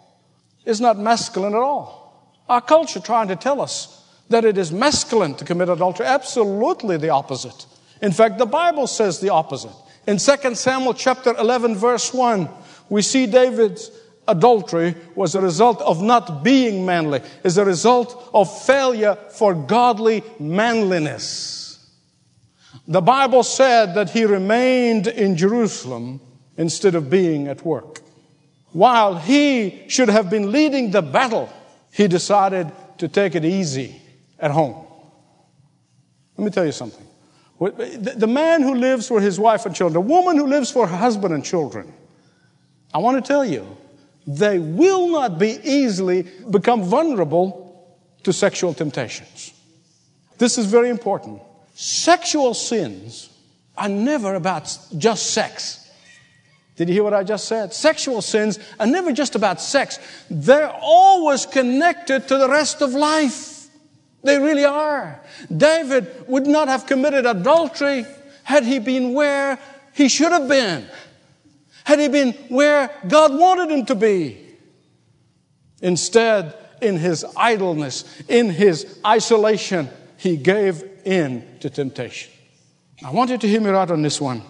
It's 0.66 0.80
not 0.80 0.98
masculine 0.98 1.54
at 1.54 1.60
all. 1.60 2.34
Our 2.48 2.60
culture 2.60 3.00
trying 3.00 3.28
to 3.28 3.36
tell 3.36 3.62
us 3.62 4.06
that 4.28 4.44
it 4.44 4.58
is 4.58 4.70
masculine 4.70 5.34
to 5.36 5.44
commit 5.46 5.70
adultery. 5.70 6.04
Absolutely 6.04 6.98
the 6.98 7.08
opposite. 7.08 7.64
In 8.02 8.12
fact, 8.12 8.36
the 8.36 8.46
Bible 8.46 8.86
says 8.86 9.20
the 9.20 9.30
opposite. 9.30 9.72
In 10.06 10.18
2 10.18 10.54
Samuel 10.54 10.92
chapter 10.92 11.34
11 11.34 11.76
verse 11.76 12.12
1, 12.12 12.46
we 12.90 13.00
see 13.00 13.26
David's 13.26 13.90
adultery 14.26 14.94
was 15.14 15.34
a 15.34 15.40
result 15.40 15.80
of 15.82 16.02
not 16.02 16.42
being 16.42 16.86
manly, 16.86 17.20
is 17.42 17.58
a 17.58 17.64
result 17.64 18.30
of 18.32 18.62
failure 18.64 19.16
for 19.30 19.54
godly 19.54 20.22
manliness. 20.38 21.62
The 22.86 23.00
Bible 23.00 23.42
said 23.42 23.94
that 23.94 24.10
he 24.10 24.24
remained 24.24 25.06
in 25.06 25.36
Jerusalem 25.36 26.20
instead 26.56 26.94
of 26.94 27.08
being 27.08 27.48
at 27.48 27.64
work. 27.64 28.00
While 28.72 29.16
he 29.16 29.84
should 29.88 30.08
have 30.08 30.28
been 30.28 30.52
leading 30.52 30.90
the 30.90 31.02
battle, 31.02 31.48
he 31.92 32.08
decided 32.08 32.70
to 32.98 33.08
take 33.08 33.34
it 33.34 33.44
easy 33.44 34.00
at 34.38 34.50
home. 34.50 34.84
Let 36.36 36.44
me 36.44 36.50
tell 36.50 36.66
you 36.66 36.72
something. 36.72 37.06
The 37.60 38.26
man 38.26 38.62
who 38.62 38.74
lives 38.74 39.06
for 39.06 39.20
his 39.20 39.38
wife 39.38 39.64
and 39.64 39.74
children, 39.74 39.94
the 39.94 40.00
woman 40.00 40.36
who 40.36 40.46
lives 40.46 40.70
for 40.70 40.86
her 40.86 40.96
husband 40.96 41.32
and 41.32 41.44
children, 41.44 41.92
I 42.92 42.98
want 42.98 43.24
to 43.24 43.26
tell 43.26 43.44
you, 43.44 43.64
they 44.26 44.58
will 44.58 45.08
not 45.08 45.38
be 45.38 45.58
easily 45.62 46.22
become 46.50 46.82
vulnerable 46.82 47.64
to 48.22 48.32
sexual 48.32 48.74
temptations. 48.74 49.52
This 50.38 50.58
is 50.58 50.66
very 50.66 50.88
important. 50.88 51.42
Sexual 51.74 52.54
sins 52.54 53.28
are 53.76 53.88
never 53.88 54.34
about 54.34 54.76
just 54.96 55.30
sex. 55.30 55.80
Did 56.76 56.88
you 56.88 56.94
hear 56.94 57.04
what 57.04 57.14
I 57.14 57.22
just 57.22 57.46
said? 57.46 57.72
Sexual 57.72 58.22
sins 58.22 58.58
are 58.80 58.86
never 58.86 59.12
just 59.12 59.36
about 59.36 59.60
sex. 59.60 59.98
They're 60.28 60.72
always 60.80 61.46
connected 61.46 62.26
to 62.28 62.38
the 62.38 62.48
rest 62.48 62.82
of 62.82 62.94
life. 62.94 63.68
They 64.24 64.38
really 64.38 64.64
are. 64.64 65.20
David 65.54 66.26
would 66.26 66.46
not 66.46 66.68
have 66.68 66.86
committed 66.86 67.26
adultery 67.26 68.06
had 68.42 68.64
he 68.64 68.78
been 68.78 69.12
where 69.12 69.58
he 69.92 70.08
should 70.08 70.32
have 70.32 70.48
been. 70.48 70.86
Had 71.84 72.00
he 72.00 72.08
been 72.08 72.32
where 72.48 72.90
God 73.06 73.38
wanted 73.38 73.70
him 73.70 73.86
to 73.86 73.94
be. 73.94 74.40
Instead, 75.80 76.56
in 76.80 76.96
his 76.96 77.24
idleness, 77.36 78.04
in 78.28 78.50
his 78.50 78.98
isolation, 79.04 79.88
he 80.16 80.36
gave 80.36 80.82
in 81.04 81.58
to 81.60 81.70
temptation. 81.70 82.32
I 83.04 83.10
want 83.10 83.30
you 83.30 83.38
to 83.38 83.48
hear 83.48 83.60
me 83.60 83.70
right 83.70 83.90
on 83.90 84.02
this 84.02 84.20
one 84.20 84.42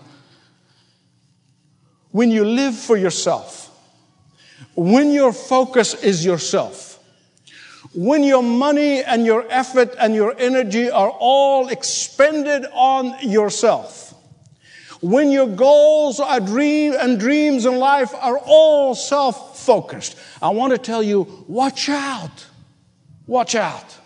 when 2.15 2.31
you 2.31 2.45
live 2.45 2.77
for 2.77 2.97
yourself, 2.97 3.77
when 4.77 5.11
your 5.11 5.33
focus 5.33 5.95
is 5.95 6.25
yourself, 6.25 7.01
when 7.93 8.23
your 8.23 8.41
money 8.41 9.03
and 9.03 9.27
your 9.27 9.45
effort 9.51 9.93
and 9.99 10.15
your 10.15 10.33
energy 10.39 10.89
are 10.89 11.11
all 11.11 11.67
expended 11.67 12.67
on 12.73 13.17
yourself, 13.21 14.14
when 15.05 15.31
your 15.31 15.49
goals 15.49 16.19
are 16.19 16.41
dream 16.41 16.95
and 16.99 17.21
dreams 17.21 17.67
in 17.67 17.79
life 17.79 18.15
are 18.15 18.39
all 18.39 18.95
self-focused, 18.95 20.17
I 20.41 20.49
want 20.49 20.73
to 20.73 20.79
tell 20.79 21.03
you, 21.03 21.45
watch 21.47 21.91
out. 21.91 22.47
Watch 23.27 23.55
out. 23.55 23.99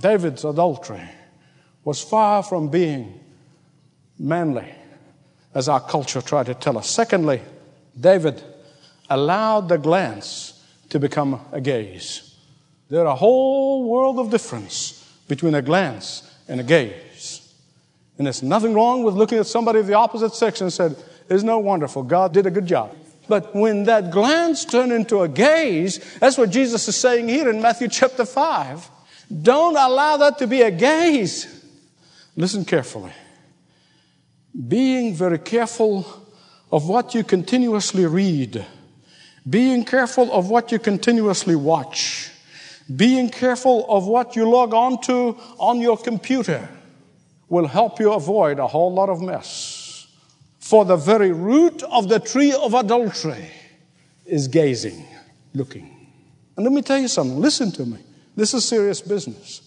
David's 0.00 0.46
adultery 0.46 1.06
was 1.84 2.02
far 2.02 2.42
from 2.42 2.70
being 2.70 3.20
manly 4.18 4.74
as 5.54 5.68
our 5.68 5.80
culture 5.80 6.22
tried 6.22 6.46
to 6.46 6.54
tell 6.54 6.78
us. 6.78 6.88
Secondly, 6.88 7.42
David 8.00 8.42
allowed 9.10 9.68
the 9.68 9.76
glance 9.76 10.64
to 10.88 10.98
become 10.98 11.38
a 11.52 11.60
gaze. 11.60 12.34
There's 12.88 13.04
a 13.04 13.14
whole 13.14 13.84
world 13.90 14.18
of 14.20 14.30
difference 14.30 15.04
between 15.28 15.54
a 15.54 15.60
glance 15.60 16.22
and 16.48 16.60
a 16.60 16.64
gaze. 16.64 17.07
And 18.18 18.26
there's 18.26 18.42
nothing 18.42 18.74
wrong 18.74 19.04
with 19.04 19.14
looking 19.14 19.38
at 19.38 19.46
somebody 19.46 19.78
of 19.78 19.86
the 19.86 19.94
opposite 19.94 20.34
sex 20.34 20.60
and 20.60 20.72
said, 20.72 20.96
Isn't 21.28 21.46
that 21.46 21.58
wonderful? 21.58 22.02
God 22.02 22.34
did 22.34 22.46
a 22.46 22.50
good 22.50 22.66
job. 22.66 22.94
But 23.28 23.54
when 23.54 23.84
that 23.84 24.10
glance 24.10 24.64
turned 24.64 24.92
into 24.92 25.22
a 25.22 25.28
gaze, 25.28 26.18
that's 26.18 26.36
what 26.36 26.50
Jesus 26.50 26.88
is 26.88 26.96
saying 26.96 27.28
here 27.28 27.48
in 27.48 27.62
Matthew 27.62 27.88
chapter 27.88 28.24
5. 28.24 28.90
Don't 29.42 29.76
allow 29.76 30.16
that 30.16 30.38
to 30.38 30.46
be 30.46 30.62
a 30.62 30.70
gaze. 30.70 31.54
Listen 32.36 32.64
carefully 32.64 33.12
being 34.66 35.14
very 35.14 35.38
careful 35.38 36.04
of 36.72 36.88
what 36.88 37.14
you 37.14 37.22
continuously 37.22 38.06
read, 38.06 38.64
being 39.48 39.84
careful 39.84 40.32
of 40.32 40.48
what 40.50 40.72
you 40.72 40.78
continuously 40.78 41.54
watch, 41.54 42.30
being 42.96 43.28
careful 43.28 43.86
of 43.88 44.06
what 44.06 44.34
you 44.34 44.48
log 44.48 44.74
on 44.74 45.00
to 45.02 45.36
on 45.58 45.80
your 45.80 45.96
computer 45.96 46.68
will 47.48 47.66
help 47.66 47.98
you 47.98 48.12
avoid 48.12 48.58
a 48.58 48.66
whole 48.66 48.92
lot 48.92 49.08
of 49.08 49.20
mess. 49.20 50.06
For 50.58 50.84
the 50.84 50.96
very 50.96 51.32
root 51.32 51.82
of 51.84 52.08
the 52.08 52.20
tree 52.20 52.52
of 52.52 52.74
adultery 52.74 53.50
is 54.26 54.48
gazing, 54.48 55.04
looking. 55.54 55.94
And 56.56 56.64
let 56.64 56.72
me 56.72 56.82
tell 56.82 56.98
you 56.98 57.08
something. 57.08 57.40
Listen 57.40 57.72
to 57.72 57.86
me. 57.86 57.98
This 58.36 58.52
is 58.52 58.64
serious 58.64 59.00
business. 59.00 59.62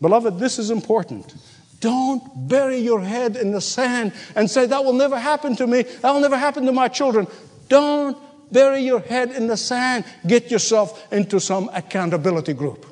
Beloved, 0.00 0.38
this 0.38 0.58
is 0.58 0.70
important. 0.70 1.34
Don't 1.80 2.48
bury 2.48 2.78
your 2.78 3.00
head 3.00 3.36
in 3.36 3.52
the 3.52 3.60
sand 3.60 4.12
and 4.34 4.50
say, 4.50 4.66
That 4.66 4.84
will 4.84 4.92
never 4.92 5.18
happen 5.18 5.56
to 5.56 5.66
me. 5.66 5.82
That 5.82 6.12
will 6.12 6.20
never 6.20 6.36
happen 6.36 6.66
to 6.66 6.72
my 6.72 6.88
children. 6.88 7.26
Don't 7.68 8.16
bury 8.52 8.82
your 8.82 9.00
head 9.00 9.30
in 9.30 9.46
the 9.46 9.56
sand. 9.56 10.04
Get 10.26 10.50
yourself 10.50 11.10
into 11.12 11.40
some 11.40 11.70
accountability 11.72 12.52
group. 12.52 12.86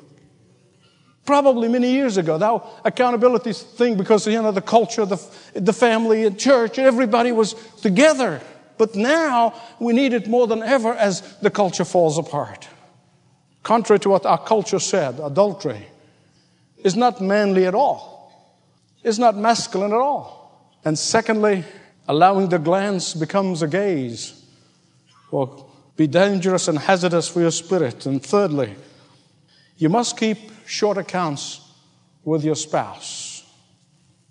Probably 1.25 1.67
many 1.67 1.91
years 1.91 2.17
ago, 2.17 2.37
that 2.37 2.61
accountability 2.85 3.53
thing, 3.53 3.97
because, 3.97 4.25
you 4.25 4.41
know, 4.41 4.51
the 4.51 4.61
culture, 4.61 5.05
the, 5.05 5.21
the 5.53 5.73
family, 5.73 6.25
and 6.25 6.39
church, 6.39 6.79
everybody 6.79 7.31
was 7.31 7.53
together. 7.81 8.41
But 8.77 8.95
now 8.95 9.53
we 9.79 9.93
need 9.93 10.13
it 10.13 10.27
more 10.27 10.47
than 10.47 10.63
ever 10.63 10.93
as 10.93 11.21
the 11.41 11.49
culture 11.51 11.85
falls 11.85 12.17
apart. 12.17 12.67
Contrary 13.61 13.99
to 13.99 14.09
what 14.09 14.25
our 14.25 14.37
culture 14.37 14.79
said, 14.79 15.19
adultery 15.19 15.85
is 16.83 16.95
not 16.95 17.21
manly 17.21 17.65
at 17.65 17.75
all 17.75 18.19
It's 19.03 19.17
not 19.17 19.37
masculine 19.37 19.93
at 19.93 19.99
all. 19.99 20.75
And 20.83 20.97
secondly, 20.97 21.63
allowing 22.07 22.49
the 22.49 22.59
glance 22.59 23.13
becomes 23.13 23.61
a 23.61 23.67
gaze 23.67 24.45
will 25.31 25.71
be 25.95 26.07
dangerous 26.07 26.67
and 26.67 26.77
hazardous 26.77 27.27
for 27.27 27.41
your 27.41 27.51
spirit. 27.51 28.05
And 28.05 28.23
thirdly, 28.23 28.75
you 29.77 29.89
must 29.89 30.17
keep 30.17 30.37
short 30.69 30.97
accounts 30.97 31.61
with 32.23 32.43
your 32.43 32.55
spouse. 32.55 33.43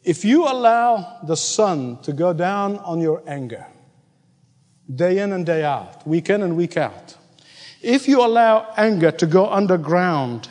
If 0.04 0.24
you 0.24 0.44
allow 0.44 1.18
the 1.26 1.36
sun 1.36 1.98
to 2.02 2.12
go 2.12 2.32
down 2.32 2.78
on 2.78 3.00
your 3.00 3.22
anger, 3.26 3.66
day 4.94 5.18
in 5.18 5.32
and 5.32 5.44
day 5.44 5.64
out, 5.64 6.06
week 6.06 6.30
in 6.30 6.42
and 6.42 6.56
week 6.56 6.76
out, 6.76 7.16
if 7.82 8.06
you 8.06 8.24
allow 8.24 8.72
anger 8.76 9.10
to 9.10 9.26
go 9.26 9.50
underground 9.50 10.48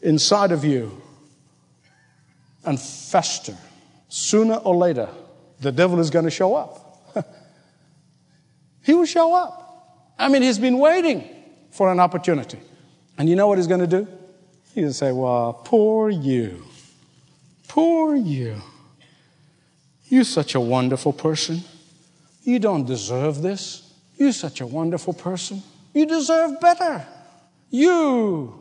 inside 0.00 0.50
of 0.50 0.64
you, 0.64 1.02
and 2.64 2.80
fester. 2.80 3.56
Sooner 4.08 4.54
or 4.56 4.76
later, 4.76 5.08
the 5.60 5.72
devil 5.72 6.00
is 6.00 6.10
going 6.10 6.24
to 6.24 6.30
show 6.30 6.54
up. 6.54 7.14
he 8.82 8.94
will 8.94 9.06
show 9.06 9.34
up. 9.34 10.14
I 10.18 10.28
mean, 10.28 10.42
he's 10.42 10.58
been 10.58 10.78
waiting 10.78 11.28
for 11.70 11.90
an 11.90 11.98
opportunity. 11.98 12.58
And 13.18 13.28
you 13.28 13.36
know 13.36 13.46
what 13.48 13.58
he's 13.58 13.66
going 13.66 13.80
to 13.80 13.86
do? 13.86 14.06
Going 14.74 14.88
to 14.88 14.94
say, 14.94 15.12
Well, 15.12 15.52
poor 15.64 16.10
you. 16.10 16.64
Poor 17.68 18.14
you. 18.14 18.60
You're 20.08 20.24
such 20.24 20.54
a 20.54 20.60
wonderful 20.60 21.12
person. 21.12 21.62
You 22.42 22.58
don't 22.58 22.84
deserve 22.84 23.40
this. 23.40 23.92
You're 24.16 24.32
such 24.32 24.60
a 24.60 24.66
wonderful 24.66 25.14
person. 25.14 25.62
You 25.94 26.06
deserve 26.06 26.60
better. 26.60 27.06
You 27.70 28.54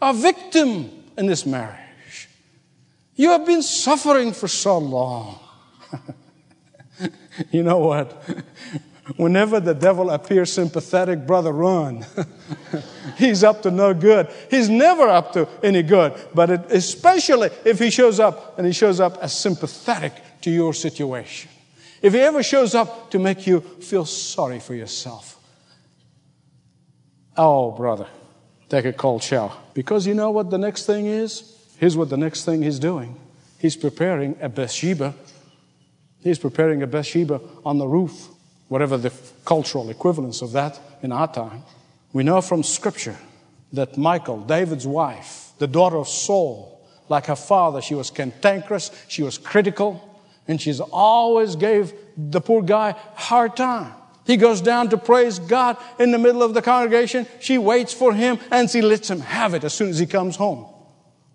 are 0.00 0.10
a 0.10 0.16
victim 0.16 0.90
in 1.16 1.26
this 1.26 1.44
marriage. 1.44 2.28
You 3.16 3.30
have 3.30 3.46
been 3.46 3.62
suffering 3.62 4.32
for 4.32 4.48
so 4.48 4.78
long. 4.78 5.38
you 7.50 7.62
know 7.62 7.78
what? 7.78 8.24
Whenever 9.16 9.60
the 9.60 9.74
devil 9.74 10.08
appears 10.08 10.50
sympathetic, 10.50 11.26
brother, 11.26 11.52
run. 11.52 12.06
He's 13.18 13.44
up 13.44 13.62
to 13.62 13.70
no 13.70 13.92
good. 13.92 14.28
He's 14.50 14.70
never 14.70 15.08
up 15.08 15.34
to 15.34 15.46
any 15.62 15.82
good. 15.82 16.14
But 16.34 16.50
it, 16.50 16.60
especially 16.70 17.50
if 17.66 17.78
he 17.78 17.90
shows 17.90 18.18
up 18.18 18.56
and 18.56 18.66
he 18.66 18.72
shows 18.72 19.00
up 19.00 19.18
as 19.20 19.36
sympathetic 19.36 20.14
to 20.40 20.50
your 20.50 20.72
situation. 20.72 21.50
If 22.00 22.14
he 22.14 22.20
ever 22.20 22.42
shows 22.42 22.74
up 22.74 23.10
to 23.10 23.18
make 23.18 23.46
you 23.46 23.60
feel 23.60 24.06
sorry 24.06 24.58
for 24.58 24.74
yourself. 24.74 25.38
Oh, 27.36 27.72
brother, 27.72 28.06
take 28.70 28.86
a 28.86 28.92
cold 28.92 29.22
shower. 29.22 29.52
Because 29.74 30.06
you 30.06 30.14
know 30.14 30.30
what 30.30 30.50
the 30.50 30.58
next 30.58 30.86
thing 30.86 31.06
is? 31.06 31.50
Here's 31.78 31.96
what 31.96 32.08
the 32.08 32.16
next 32.16 32.44
thing 32.44 32.62
he's 32.62 32.78
doing. 32.78 33.16
He's 33.58 33.76
preparing 33.76 34.36
a 34.40 34.48
Bathsheba. 34.48 35.14
He's 36.22 36.38
preparing 36.38 36.82
a 36.82 36.86
Bathsheba 36.86 37.40
on 37.66 37.76
the 37.76 37.86
roof 37.86 38.28
whatever 38.68 38.96
the 38.96 39.12
cultural 39.44 39.90
equivalence 39.90 40.42
of 40.42 40.52
that 40.52 40.78
in 41.02 41.12
our 41.12 41.32
time. 41.32 41.62
We 42.12 42.22
know 42.22 42.40
from 42.40 42.62
Scripture 42.62 43.16
that 43.72 43.98
Michal, 43.98 44.40
David's 44.40 44.86
wife, 44.86 45.50
the 45.58 45.66
daughter 45.66 45.96
of 45.96 46.08
Saul, 46.08 46.80
like 47.08 47.26
her 47.26 47.36
father, 47.36 47.82
she 47.82 47.94
was 47.94 48.10
cantankerous, 48.10 48.90
she 49.08 49.22
was 49.22 49.36
critical, 49.36 50.22
and 50.46 50.60
she's 50.60 50.80
always 50.80 51.56
gave 51.56 51.92
the 52.16 52.40
poor 52.40 52.62
guy 52.62 52.94
hard 53.14 53.56
time. 53.56 53.92
He 54.26 54.36
goes 54.36 54.60
down 54.60 54.88
to 54.90 54.96
praise 54.96 55.38
God 55.38 55.76
in 55.98 56.10
the 56.10 56.18
middle 56.18 56.42
of 56.42 56.54
the 56.54 56.62
congregation. 56.62 57.26
She 57.40 57.58
waits 57.58 57.92
for 57.92 58.14
him 58.14 58.38
and 58.50 58.70
she 58.70 58.80
lets 58.80 59.10
him 59.10 59.20
have 59.20 59.52
it 59.54 59.64
as 59.64 59.74
soon 59.74 59.90
as 59.90 59.98
he 59.98 60.06
comes 60.06 60.36
home. 60.36 60.66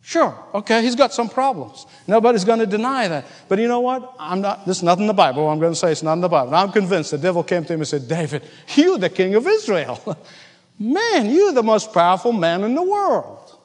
Sure, 0.01 0.33
okay, 0.53 0.81
he's 0.81 0.95
got 0.95 1.13
some 1.13 1.29
problems. 1.29 1.85
Nobody's 2.07 2.45
going 2.45 2.59
to 2.59 2.65
deny 2.65 3.07
that. 3.07 3.25
But 3.47 3.59
you 3.59 3.67
know 3.67 3.81
what? 3.81 4.15
I'm 4.17 4.41
not, 4.41 4.65
this 4.65 4.77
is 4.77 4.83
not 4.83 4.97
in 4.97 5.07
the 5.07 5.13
Bible. 5.13 5.47
I'm 5.47 5.59
going 5.59 5.73
to 5.73 5.77
say 5.77 5.91
it's 5.91 6.03
not 6.03 6.13
in 6.13 6.21
the 6.21 6.29
Bible. 6.29 6.55
I'm 6.55 6.71
convinced 6.71 7.11
the 7.11 7.17
devil 7.17 7.43
came 7.43 7.65
to 7.65 7.73
him 7.73 7.81
and 7.81 7.87
said, 7.87 8.07
David, 8.07 8.43
you're 8.75 8.97
the 8.97 9.09
king 9.09 9.35
of 9.35 9.45
Israel. 9.45 10.17
man, 10.79 11.29
you're 11.29 11.51
the 11.51 11.63
most 11.63 11.93
powerful 11.93 12.31
man 12.31 12.63
in 12.63 12.73
the 12.73 12.81
world. 12.81 13.57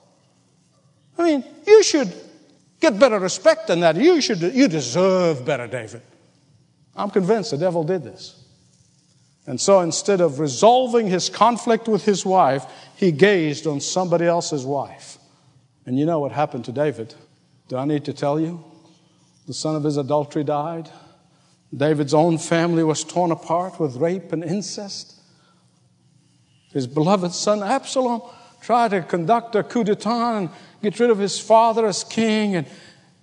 I 1.16 1.22
mean, 1.22 1.44
you 1.66 1.82
should 1.82 2.12
get 2.80 2.98
better 2.98 3.18
respect 3.18 3.68
than 3.68 3.80
that. 3.80 3.96
You 3.96 4.20
should, 4.20 4.42
you 4.42 4.68
deserve 4.68 5.44
better, 5.44 5.66
David. 5.66 6.02
I'm 6.96 7.10
convinced 7.10 7.52
the 7.52 7.58
devil 7.58 7.84
did 7.84 8.02
this. 8.02 8.40
And 9.46 9.60
so 9.60 9.80
instead 9.80 10.20
of 10.20 10.40
resolving 10.40 11.06
his 11.06 11.28
conflict 11.28 11.86
with 11.86 12.04
his 12.04 12.24
wife, 12.24 12.64
he 12.96 13.12
gazed 13.12 13.66
on 13.66 13.80
somebody 13.80 14.26
else's 14.26 14.64
wife. 14.64 15.18
And 15.86 15.98
you 15.98 16.06
know 16.06 16.20
what 16.20 16.32
happened 16.32 16.64
to 16.66 16.72
David? 16.72 17.14
Do 17.68 17.76
I 17.76 17.84
need 17.84 18.04
to 18.06 18.12
tell 18.12 18.40
you? 18.40 18.64
The 19.46 19.54
son 19.54 19.76
of 19.76 19.84
his 19.84 19.96
adultery 19.96 20.44
died. 20.44 20.90
David's 21.76 22.14
own 22.14 22.38
family 22.38 22.84
was 22.84 23.04
torn 23.04 23.30
apart 23.30 23.80
with 23.80 23.96
rape 23.96 24.32
and 24.32 24.44
incest. 24.44 25.14
His 26.72 26.86
beloved 26.86 27.32
son 27.32 27.62
Absalom 27.62 28.22
tried 28.60 28.92
to 28.92 29.02
conduct 29.02 29.54
a 29.54 29.62
coup 29.62 29.84
d'etat 29.84 30.38
and 30.38 30.50
get 30.82 30.98
rid 30.98 31.10
of 31.10 31.18
his 31.18 31.38
father 31.38 31.86
as 31.86 32.04
king 32.04 32.56
and, 32.56 32.66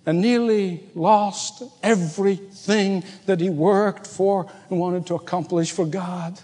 and 0.06 0.20
nearly 0.20 0.84
lost 0.94 1.62
everything 1.82 3.04
that 3.26 3.40
he 3.40 3.50
worked 3.50 4.06
for 4.06 4.50
and 4.70 4.78
wanted 4.78 5.06
to 5.06 5.14
accomplish 5.14 5.72
for 5.72 5.84
God. 5.84 6.38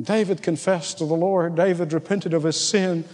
David 0.00 0.42
confessed 0.42 0.98
to 0.98 1.06
the 1.06 1.14
Lord. 1.14 1.56
David 1.56 1.92
repented 1.92 2.34
of 2.34 2.44
his 2.44 2.60
sin 2.60 3.04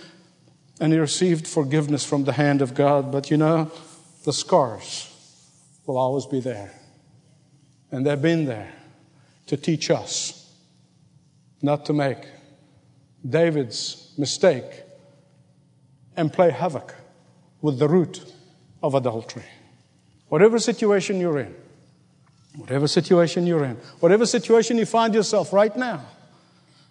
and 0.81 0.93
he 0.93 0.99
received 0.99 1.47
forgiveness 1.47 2.05
from 2.05 2.25
the 2.25 2.33
hand 2.33 2.63
of 2.63 2.75
God. 2.75 3.13
But 3.13 3.31
you 3.31 3.37
know, 3.37 3.71
the 4.25 4.33
scars 4.33 5.11
will 5.87 5.97
always 5.97 6.27
be 6.27 6.41
there. 6.41 6.73
And 7.91 8.05
they've 8.05 8.21
been 8.21 8.47
there 8.47 8.73
to 9.47 9.57
teach 9.57 9.91
us 9.91 10.51
not 11.63 11.87
to 11.87 11.93
make 11.93 12.19
David's 13.29 14.13
mistake 14.19 14.83
and 16.17 16.33
play 16.33 16.51
havoc 16.51 16.95
with 17.61 17.79
the 17.79 17.89
root 17.89 18.33
of 18.83 18.95
adultery. 18.95 19.45
Whatever 20.29 20.59
situation 20.59 21.21
you're 21.21 21.39
in, 21.39 21.55
whatever 22.57 22.89
situation 22.89 23.47
you're 23.47 23.65
in, 23.65 23.77
whatever 24.01 24.27
situation 24.27 24.77
you 24.79 24.87
find 24.87 25.15
yourself 25.15 25.53
right 25.53 25.75
now, 25.77 26.05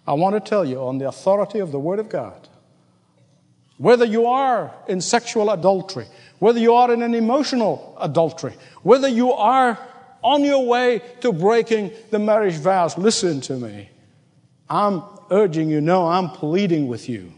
I 0.06 0.14
want 0.14 0.34
to 0.34 0.40
tell 0.40 0.64
you 0.64 0.80
on 0.80 0.98
the 0.98 1.08
authority 1.08 1.58
of 1.58 1.72
the 1.72 1.78
Word 1.78 1.98
of 1.98 2.08
God 2.08 2.48
whether 3.78 4.04
you 4.04 4.26
are 4.26 4.72
in 4.88 5.00
sexual 5.00 5.50
adultery, 5.50 6.06
whether 6.38 6.58
you 6.58 6.74
are 6.74 6.92
in 6.92 7.02
an 7.02 7.14
emotional 7.14 7.96
adultery, 8.00 8.54
whether 8.82 9.08
you 9.08 9.32
are 9.32 9.78
on 10.22 10.42
your 10.42 10.66
way 10.66 11.02
to 11.20 11.32
breaking 11.32 11.90
the 12.10 12.18
marriage 12.18 12.54
vows, 12.54 12.96
listen 12.96 13.40
to 13.42 13.54
me. 13.54 13.88
I'm 14.68 15.02
urging 15.30 15.68
you, 15.68 15.80
no, 15.80 16.06
I'm 16.06 16.30
pleading 16.30 16.88
with 16.88 17.08
you 17.08 17.32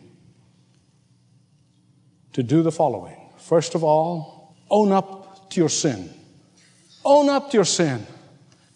to 2.33 2.43
do 2.43 2.63
the 2.63 2.73
following. 2.73 3.17
First 3.39 3.75
of 3.75 3.83
all, 3.83 4.55
own 4.71 4.93
up 4.93 5.51
to 5.51 5.61
your 5.61 5.69
sin. 5.69 6.11
Own 7.05 7.29
up 7.29 7.51
to 7.51 7.57
your 7.57 7.65
sin. 7.65 8.07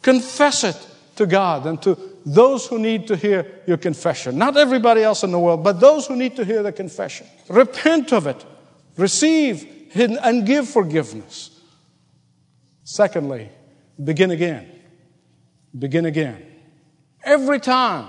Confess 0.02 0.64
it 0.64 0.88
to 1.16 1.26
God 1.26 1.66
and 1.66 1.80
to 1.82 1.96
those 2.24 2.66
who 2.66 2.78
need 2.78 3.06
to 3.08 3.16
hear 3.16 3.62
your 3.66 3.76
confession. 3.76 4.36
Not 4.36 4.56
everybody 4.56 5.02
else 5.02 5.22
in 5.22 5.30
the 5.30 5.38
world, 5.38 5.64
but 5.64 5.80
those 5.80 6.06
who 6.06 6.16
need 6.16 6.36
to 6.36 6.44
hear 6.44 6.62
the 6.62 6.72
confession. 6.72 7.26
Repent 7.48 8.12
of 8.12 8.26
it. 8.26 8.44
Receive 8.96 9.66
and 9.94 10.46
give 10.46 10.68
forgiveness. 10.68 11.60
Secondly, 12.84 13.48
begin 14.02 14.30
again. 14.30 14.70
Begin 15.76 16.06
again. 16.06 16.44
Every 17.24 17.60
time 17.60 18.08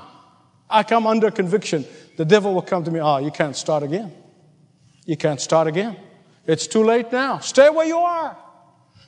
I 0.69 0.83
come 0.83 1.05
under 1.05 1.31
conviction, 1.31 1.85
the 2.17 2.25
devil 2.25 2.53
will 2.53 2.61
come 2.61 2.83
to 2.83 2.91
me, 2.91 2.99
oh, 2.99 3.17
you 3.17 3.31
can't 3.31 3.55
start 3.55 3.83
again. 3.83 4.11
You 5.05 5.17
can't 5.17 5.41
start 5.41 5.67
again. 5.67 5.97
It's 6.45 6.67
too 6.67 6.83
late 6.83 7.11
now. 7.11 7.39
Stay 7.39 7.69
where 7.69 7.85
you 7.85 7.97
are. 7.97 8.37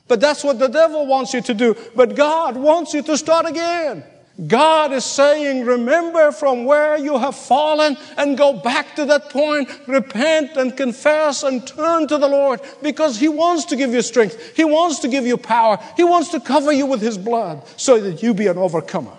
But 0.06 0.20
that's 0.20 0.44
what 0.44 0.58
the 0.58 0.68
devil 0.68 1.06
wants 1.06 1.32
you 1.32 1.40
to 1.42 1.54
do. 1.54 1.76
But 1.94 2.14
God 2.14 2.56
wants 2.56 2.94
you 2.94 3.02
to 3.02 3.16
start 3.16 3.46
again. 3.46 4.04
God 4.48 4.92
is 4.92 5.04
saying, 5.04 5.64
remember 5.64 6.32
from 6.32 6.64
where 6.64 6.96
you 6.96 7.18
have 7.18 7.36
fallen 7.36 7.96
and 8.16 8.36
go 8.36 8.52
back 8.52 8.96
to 8.96 9.04
that 9.04 9.30
point, 9.30 9.70
repent 9.86 10.56
and 10.56 10.76
confess 10.76 11.44
and 11.44 11.64
turn 11.64 12.08
to 12.08 12.18
the 12.18 12.26
Lord 12.26 12.60
because 12.82 13.18
He 13.18 13.28
wants 13.28 13.64
to 13.66 13.76
give 13.76 13.92
you 13.92 14.02
strength. 14.02 14.56
He 14.56 14.64
wants 14.64 14.98
to 15.00 15.08
give 15.08 15.24
you 15.24 15.36
power. 15.36 15.78
He 15.96 16.02
wants 16.02 16.30
to 16.30 16.40
cover 16.40 16.72
you 16.72 16.84
with 16.84 17.00
His 17.00 17.16
blood 17.16 17.62
so 17.76 18.00
that 18.00 18.24
you 18.24 18.34
be 18.34 18.48
an 18.48 18.58
overcomer. 18.58 19.16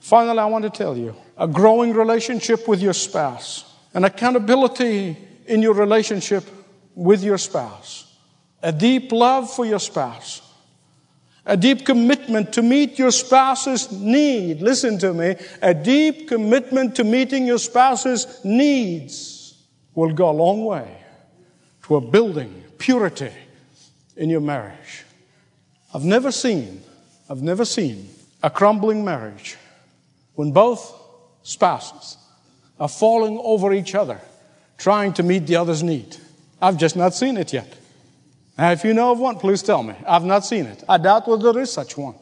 Finally, 0.00 0.38
I 0.38 0.46
want 0.46 0.64
to 0.64 0.70
tell 0.70 0.96
you 0.96 1.16
a 1.38 1.48
growing 1.48 1.94
relationship 1.94 2.68
with 2.68 2.82
your 2.82 2.92
spouse, 2.92 3.64
an 3.94 4.04
accountability 4.04 5.16
in 5.46 5.62
your 5.62 5.72
relationship 5.72 6.44
with 6.94 7.24
your 7.24 7.38
spouse, 7.38 8.14
a 8.62 8.72
deep 8.72 9.10
love 9.10 9.50
for 9.50 9.64
your 9.64 9.78
spouse 9.78 10.47
a 11.48 11.56
deep 11.56 11.86
commitment 11.86 12.52
to 12.52 12.62
meet 12.62 12.98
your 12.98 13.10
spouse's 13.10 13.90
need. 13.90 14.60
Listen 14.60 14.98
to 14.98 15.14
me. 15.14 15.34
A 15.62 15.72
deep 15.72 16.28
commitment 16.28 16.94
to 16.96 17.04
meeting 17.04 17.46
your 17.46 17.58
spouse's 17.58 18.44
needs 18.44 19.56
will 19.94 20.12
go 20.12 20.28
a 20.28 20.32
long 20.32 20.66
way 20.66 20.94
to 21.84 22.00
building 22.02 22.62
purity 22.76 23.32
in 24.16 24.28
your 24.28 24.42
marriage. 24.42 25.04
I've 25.94 26.04
never 26.04 26.30
seen, 26.30 26.82
I've 27.30 27.42
never 27.42 27.64
seen 27.64 28.10
a 28.42 28.50
crumbling 28.50 29.02
marriage 29.02 29.56
when 30.34 30.52
both 30.52 30.94
spouses 31.42 32.18
are 32.78 32.88
falling 32.88 33.40
over 33.42 33.72
each 33.72 33.94
other 33.94 34.20
trying 34.76 35.14
to 35.14 35.22
meet 35.22 35.46
the 35.46 35.56
other's 35.56 35.82
need. 35.82 36.14
I've 36.60 36.76
just 36.76 36.94
not 36.94 37.14
seen 37.14 37.38
it 37.38 37.54
yet. 37.54 37.77
Now, 38.58 38.72
if 38.72 38.82
you 38.82 38.92
know 38.92 39.12
of 39.12 39.20
one, 39.20 39.38
please 39.38 39.62
tell 39.62 39.84
me. 39.84 39.94
I've 40.04 40.24
not 40.24 40.44
seen 40.44 40.66
it. 40.66 40.82
I 40.88 40.98
doubt 40.98 41.28
whether 41.28 41.52
there 41.52 41.62
is 41.62 41.72
such 41.72 41.96
one. 41.96 42.16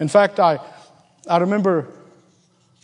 In 0.00 0.08
fact, 0.08 0.40
I, 0.40 0.58
I 1.28 1.36
remember 1.36 1.88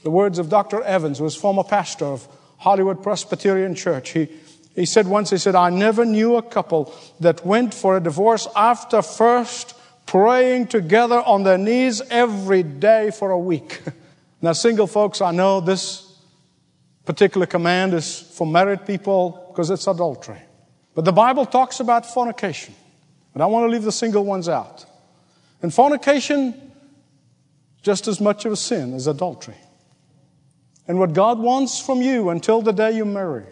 the 0.03 0.11
words 0.11 0.38
of 0.38 0.51
Dr. 0.51 0.83
Evans, 0.83 1.19
who 1.19 1.25
was 1.25 1.35
former 1.35 1.64
pastor 1.64 2.05
of 2.05 2.29
Hollywood 2.59 3.03
Presbyterian 3.03 3.75
Church. 3.75 4.11
He, 4.11 4.29
he 4.75 4.85
said 4.85 5.07
once, 5.07 5.31
he 5.31 5.38
said, 5.38 5.55
I 5.55 5.71
never 5.71 6.05
knew 6.05 6.37
a 6.37 6.43
couple 6.43 6.95
that 7.19 7.47
went 7.47 7.73
for 7.73 7.97
a 7.97 8.01
divorce 8.01 8.47
after 8.55 9.01
first 9.01 9.75
praying 10.05 10.66
together 10.66 11.23
on 11.23 11.45
their 11.45 11.59
knees 11.59 12.03
every 12.11 12.62
day 12.62 13.11
for 13.11 13.31
a 13.31 13.38
week. 13.38 13.81
now, 14.43 14.53
single 14.53 14.87
folks, 14.87 15.23
I 15.23 15.31
know 15.31 15.61
this 15.61 16.14
particular 17.07 17.47
command 17.47 17.95
is 17.95 18.21
for 18.21 18.47
married 18.47 18.87
people 18.87 19.47
because 19.49 19.71
it's 19.71 19.87
adultery. 19.87 20.43
But 20.94 21.05
the 21.05 21.12
Bible 21.12 21.46
talks 21.46 21.81
about 21.81 22.07
fornication. 22.07 22.74
And 23.35 23.42
I 23.42 23.46
want 23.46 23.64
to 23.64 23.70
leave 23.70 23.85
the 23.85 23.92
single 23.92 24.24
ones 24.24 24.48
out. 24.48 24.85
And 25.62 25.72
fornication, 25.72 26.72
just 27.83 28.09
as 28.09 28.20
much 28.20 28.44
of 28.44 28.53
a 28.53 28.57
sin 28.57 28.94
as 28.94 29.07
adultery. 29.07 29.57
And 30.88 30.98
what 30.98 31.12
God 31.12 31.38
wants 31.38 31.81
from 31.81 32.03
you 32.03 32.31
until 32.31 32.62
the 32.62 32.72
day 32.72 32.96
you 32.96 33.05
marry 33.05 33.44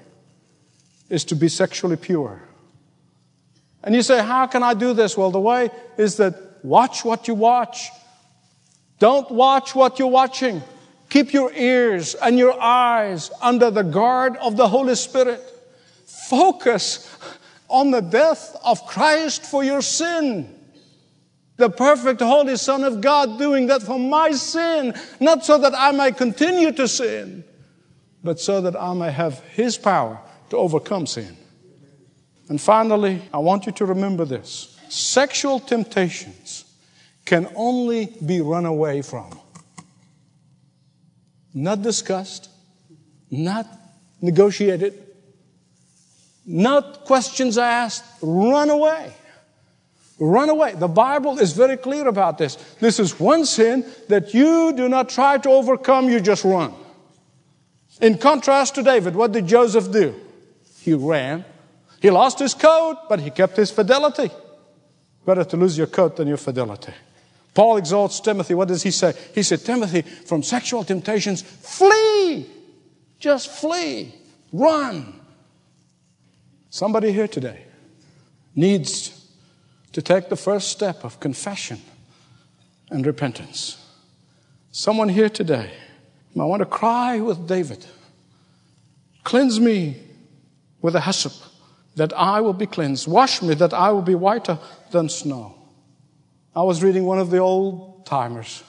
is 1.09 1.25
to 1.27 1.37
be 1.37 1.49
sexually 1.49 1.97
pure. 1.97 2.43
And 3.85 3.95
you 3.95 4.03
say, 4.03 4.23
How 4.23 4.47
can 4.47 4.63
I 4.63 4.75
do 4.75 4.93
this? 4.93 5.17
Well, 5.17 5.31
the 5.31 5.41
way 5.41 5.71
is 5.97 6.17
that 6.17 6.35
watch 6.65 7.05
what 7.05 7.29
you 7.29 7.35
watch, 7.35 7.91
Don't 8.99 9.31
watch 9.31 9.75
what 9.75 9.99
you're 9.99 10.09
watching. 10.09 10.63
Keep 11.09 11.33
your 11.33 11.53
ears 11.53 12.15
and 12.15 12.39
your 12.39 12.61
eyes 12.61 13.31
under 13.41 13.71
the 13.71 13.83
guard 13.83 14.37
of 14.39 14.57
the 14.57 14.69
Holy 14.69 14.95
Spirit. 14.95 15.41
Focus 16.29 17.09
on 17.69 17.91
the 17.91 18.03
death 18.03 18.55
of 18.63 18.87
Christ 18.87 19.47
for 19.47 19.65
your 19.65 19.81
sin. 19.81 20.55
The 21.57 21.71
perfect 21.71 22.21
Holy 22.21 22.57
Son 22.57 22.85
of 22.85 23.01
God 23.01 23.39
doing 23.39 23.67
that 23.69 23.83
for 23.83 23.99
my 23.99 24.33
sin, 24.33 24.95
not 25.21 25.47
so 25.47 25.57
that 25.57 25.73
I 25.75 25.91
might 25.93 26.19
continue 26.19 26.71
to 26.73 26.87
sin, 26.87 27.45
but 28.23 28.39
so 28.39 28.61
that 28.61 28.77
I 28.77 28.93
may 28.93 29.11
have 29.11 29.41
His 29.55 29.79
power 29.79 30.21
to 30.51 30.59
overcome 30.59 31.07
sin. 31.07 31.35
And 32.51 32.61
finally, 32.61 33.23
I 33.33 33.39
want 33.39 33.65
you 33.65 33.73
to 33.73 33.87
remember 33.87 34.27
this 34.27 34.79
sexual 34.91 35.61
temptations 35.61 36.67
can 37.25 37.49
only 37.57 38.15
be 38.25 38.43
run 38.43 38.67
away 38.67 39.01
from, 39.01 39.39
not 41.55 41.81
discussed, 41.81 42.51
not 43.31 43.67
negotiated, 44.21 45.08
not 46.49 47.05
questions 47.05 47.59
asked, 47.59 48.05
run 48.23 48.71
away. 48.71 49.13
Run 50.19 50.49
away. 50.49 50.75
The 50.75 50.89
Bible 50.89 51.39
is 51.39 51.53
very 51.53 51.77
clear 51.77 52.09
about 52.09 52.39
this. 52.39 52.57
This 52.81 52.99
is 52.99 53.21
one 53.21 53.45
sin 53.45 53.85
that 54.09 54.33
you 54.33 54.73
do 54.73 54.89
not 54.89 55.11
try 55.11 55.37
to 55.39 55.51
overcome, 55.51 56.09
you 56.09 56.21
just 56.21 56.45
run. 56.45 56.73
In 58.01 58.17
contrast 58.17 58.75
to 58.77 58.83
David, 58.83 59.15
what 59.15 59.33
did 59.33 59.47
Joseph 59.47 59.93
do? 59.93 60.15
He 60.81 60.95
ran. 60.95 61.45
He 62.01 62.11
lost 62.11 62.39
his 62.39 62.55
coat, 62.55 62.97
but 63.11 63.21
he 63.21 63.31
kept 63.31 63.57
his 63.57 63.71
fidelity. 63.71 64.31
Better 65.27 65.45
to 65.45 65.57
lose 65.59 65.77
your 65.77 65.87
coat 65.87 66.17
than 66.17 66.29
your 66.29 66.39
fidelity. 66.39 66.95
Paul 67.53 67.77
exalts 67.77 68.21
Timothy. 68.21 68.55
What 68.55 68.69
does 68.69 68.83
he 68.83 68.91
say? 68.91 69.13
He 69.35 69.43
said, 69.43 69.61
Timothy, 69.61 70.03
from 70.03 70.43
sexual 70.43 70.83
temptations, 70.83 71.43
flee. 71.43 72.47
Just 73.19 73.51
flee. 73.51 74.15
Run. 74.53 75.18
Somebody 76.71 77.13
here 77.13 77.29
today 77.29 77.65
needs 78.55 79.27
to 79.93 80.03
take 80.03 80.29
the 80.29 80.37
first 80.37 80.69
step 80.69 81.05
of 81.05 81.21
confession 81.21 81.81
and 82.91 83.07
repentance. 83.07 83.85
Someone 84.71 85.09
here 85.09 85.29
today, 85.29 85.71
I 86.39 86.45
want 86.45 86.61
to 86.61 86.67
cry 86.67 87.21
with 87.21 87.49
David 87.49 87.85
Cleanse 89.29 89.61
me 89.61 89.95
with 90.81 90.97
a 90.97 91.03
hyssop, 91.03 91.35
that 91.97 92.15
I 92.15 92.41
will 92.41 92.55
be 92.55 92.65
cleansed. 92.65 93.07
Wash 93.07 93.43
me, 93.43 93.53
that 93.57 93.75
I 93.75 93.91
will 93.91 94.01
be 94.01 94.15
whiter 94.15 94.59
than 94.91 95.11
snow. 95.11 95.55
I 96.57 96.63
was 96.63 96.83
reading 96.83 97.05
one 97.05 97.19
of 97.19 97.29
the 97.29 97.37
old 97.37 98.07
timers, 98.07 98.65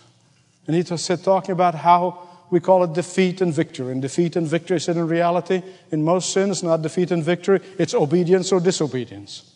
and 0.68 0.76
he 0.76 0.84
said, 0.84 1.24
talking 1.24 1.54
about 1.54 1.76
how 1.76 2.28
we 2.50 2.60
call 2.60 2.84
it 2.84 2.94
defeat 2.94 3.42
and 3.42 3.54
victory. 3.54 3.92
And 3.92 4.02
defeat 4.02 4.36
and 4.36 4.48
victory 4.48 4.80
said 4.80 4.98
in 4.98 5.08
reality, 5.08 5.62
in 5.92 6.04
most 6.04 6.34
sins, 6.34 6.64
not 6.64 6.82
defeat 6.82 7.12
and 7.12 7.24
victory, 7.24 7.62
it's 7.78 7.94
obedience 7.94 8.52
or 8.52 8.60
disobedience. 8.60 9.54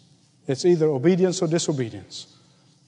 It's 0.48 0.66
either 0.66 0.88
obedience 0.88 1.42
or 1.42 1.48
disobedience. 1.48 2.28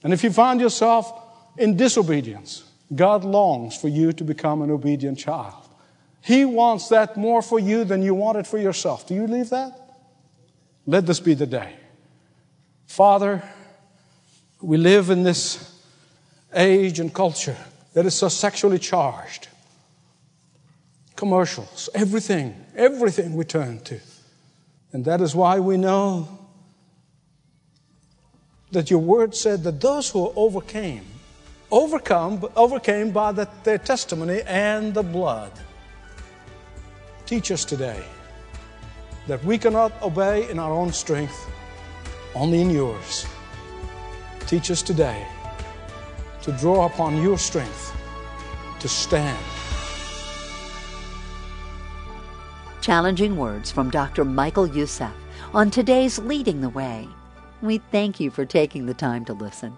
And 0.02 0.12
if 0.12 0.22
you 0.22 0.30
find 0.30 0.60
yourself 0.60 1.12
in 1.56 1.76
disobedience, 1.76 2.64
God 2.94 3.24
longs 3.24 3.76
for 3.76 3.88
you 3.88 4.12
to 4.12 4.24
become 4.24 4.62
an 4.62 4.70
obedient 4.70 5.18
child. 5.18 5.54
He 6.20 6.44
wants 6.44 6.88
that 6.88 7.16
more 7.16 7.42
for 7.42 7.58
you 7.58 7.84
than 7.84 8.02
you 8.02 8.14
want 8.14 8.38
it 8.38 8.46
for 8.46 8.58
yourself. 8.58 9.06
Do 9.06 9.14
you 9.14 9.26
believe 9.26 9.50
that? 9.50 9.72
Let 10.86 11.06
this 11.06 11.20
be 11.20 11.34
the 11.34 11.46
day. 11.46 11.74
Father, 12.86 13.42
we 14.60 14.76
live 14.76 15.10
in 15.10 15.24
this 15.24 15.72
age 16.54 17.00
and 17.00 17.12
culture 17.12 17.56
that 17.94 18.06
is 18.06 18.14
so 18.14 18.28
sexually 18.28 18.78
charged. 18.78 19.48
Commercials, 21.16 21.88
everything, 21.94 22.54
everything 22.76 23.34
we 23.34 23.44
turn 23.44 23.80
to. 23.80 23.98
And 24.92 25.04
that 25.06 25.20
is 25.20 25.34
why 25.34 25.58
we 25.58 25.76
know 25.76 26.28
that 28.70 28.90
your 28.90 29.00
word 29.00 29.34
said 29.34 29.64
that 29.64 29.80
those 29.80 30.10
who 30.10 30.32
overcame, 30.36 31.04
overcome, 31.70 32.44
overcame 32.54 33.10
by 33.10 33.32
the, 33.32 33.48
their 33.64 33.78
testimony 33.78 34.42
and 34.46 34.92
the 34.92 35.02
blood. 35.02 35.52
Teach 37.24 37.50
us 37.50 37.64
today 37.64 38.02
that 39.26 39.42
we 39.44 39.58
cannot 39.58 39.92
obey 40.02 40.48
in 40.50 40.58
our 40.58 40.72
own 40.72 40.92
strength, 40.92 41.48
only 42.34 42.60
in 42.60 42.70
yours. 42.70 43.26
Teach 44.46 44.70
us 44.70 44.82
today 44.82 45.26
to 46.42 46.52
draw 46.52 46.86
upon 46.86 47.20
your 47.20 47.38
strength 47.38 47.92
to 48.80 48.88
stand. 48.88 49.55
Challenging 52.86 53.36
words 53.36 53.68
from 53.72 53.90
Dr. 53.90 54.24
Michael 54.24 54.68
Youssef 54.68 55.10
on 55.52 55.72
today's 55.72 56.20
Leading 56.20 56.60
the 56.60 56.68
Way. 56.68 57.08
We 57.60 57.78
thank 57.78 58.20
you 58.20 58.30
for 58.30 58.44
taking 58.44 58.86
the 58.86 58.94
time 58.94 59.24
to 59.24 59.32
listen. 59.32 59.76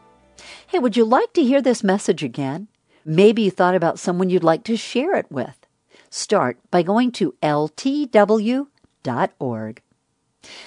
Hey, 0.67 0.79
would 0.79 0.95
you 0.95 1.07
like 1.07 1.33
to 1.33 1.43
hear 1.43 1.63
this 1.63 1.83
message 1.83 2.23
again? 2.23 2.69
Maybe 3.07 3.41
you 3.41 3.51
thought 3.51 3.75
about 3.75 3.99
someone 3.99 4.29
you'd 4.29 4.45
like 4.45 4.63
to 4.65 4.77
share 4.77 5.15
it 5.15 5.33
with. 5.33 5.57
Start 6.11 6.59
by 6.71 6.83
going 6.83 7.11
to 7.13 7.35
ltw.org. 7.43 8.13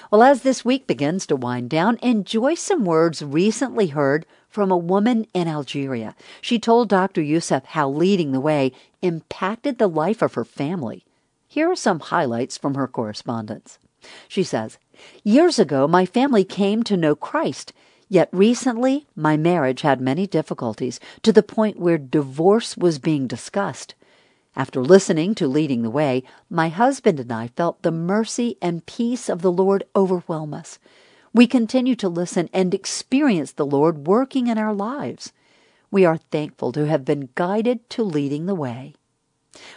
Well, 0.10 0.23
as 0.23 0.41
this 0.41 0.65
week 0.65 0.88
begins 0.88 1.27
to 1.27 1.36
wind 1.36 1.69
down, 1.69 1.99
enjoy 2.01 2.56
some 2.56 2.86
words 2.86 3.21
recently 3.21 3.89
heard 3.89 4.25
from 4.49 4.71
a 4.71 4.77
woman 4.77 5.27
in 5.36 5.47
Algeria. 5.47 6.15
She 6.41 6.58
told 6.58 6.89
Dr. 6.89 7.21
Youssef 7.21 7.65
how 7.65 7.88
leading 7.88 8.32
the 8.32 8.41
way 8.41 8.71
impacted 9.04 9.77
the 9.77 9.88
life 9.88 10.23
of 10.23 10.34
her 10.34 10.43
family. 10.43 11.06
Here 11.51 11.69
are 11.69 11.75
some 11.75 11.99
highlights 11.99 12.57
from 12.57 12.75
her 12.75 12.87
correspondence. 12.87 13.77
She 14.29 14.41
says, 14.41 14.77
Years 15.21 15.59
ago, 15.59 15.85
my 15.85 16.05
family 16.05 16.45
came 16.45 16.81
to 16.83 16.95
know 16.95 17.13
Christ, 17.13 17.73
yet 18.07 18.29
recently 18.31 19.05
my 19.17 19.35
marriage 19.35 19.81
had 19.81 19.99
many 19.99 20.25
difficulties 20.25 20.97
to 21.23 21.33
the 21.33 21.43
point 21.43 21.77
where 21.77 21.97
divorce 21.97 22.77
was 22.77 22.99
being 22.99 23.27
discussed. 23.27 23.95
After 24.55 24.81
listening 24.81 25.35
to 25.35 25.47
Leading 25.49 25.81
the 25.81 25.89
Way, 25.89 26.23
my 26.49 26.69
husband 26.69 27.19
and 27.19 27.33
I 27.33 27.49
felt 27.49 27.81
the 27.81 27.91
mercy 27.91 28.55
and 28.61 28.85
peace 28.85 29.27
of 29.27 29.41
the 29.41 29.51
Lord 29.51 29.83
overwhelm 29.93 30.53
us. 30.53 30.79
We 31.33 31.47
continue 31.47 31.97
to 31.97 32.07
listen 32.07 32.47
and 32.53 32.73
experience 32.73 33.51
the 33.51 33.65
Lord 33.65 34.07
working 34.07 34.47
in 34.47 34.57
our 34.57 34.73
lives. 34.73 35.33
We 35.91 36.05
are 36.05 36.15
thankful 36.15 36.71
to 36.71 36.87
have 36.87 37.03
been 37.03 37.27
guided 37.35 37.89
to 37.89 38.03
leading 38.03 38.45
the 38.45 38.55
way. 38.55 38.93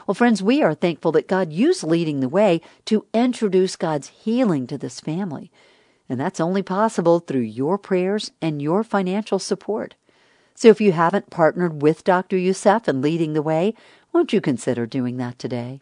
Well, 0.07 0.15
friends, 0.15 0.43
we 0.43 0.63
are 0.63 0.75
thankful 0.75 1.13
that 1.13 1.29
God 1.29 1.53
used 1.53 1.83
leading 1.83 2.21
the 2.21 2.29
way 2.29 2.61
to 2.87 3.07
introduce 3.13 3.77
God's 3.77 4.09
healing 4.09 4.67
to 4.69 4.79
this 4.79 5.01
family. 5.01 5.51
And 6.09 6.21
that's 6.21 6.41
only 6.41 6.63
possible 6.63 7.21
through 7.21 7.41
your 7.41 7.79
prayers 7.79 8.31
and 8.41 8.61
your 8.61 8.85
financial 8.85 9.39
support. 9.39 9.95
So 10.55 10.69
if 10.69 10.81
you 10.81 10.93
haven't 10.93 11.31
partnered 11.31 11.83
with 11.83 12.05
Dr. 12.05 12.37
Youssef 12.37 12.89
in 12.89 13.01
leading 13.01 13.33
the 13.33 13.43
way, 13.43 13.75
won't 14.13 14.33
you 14.33 14.41
consider 14.41 14.87
doing 14.87 15.17
that 15.17 15.39
today? 15.39 15.81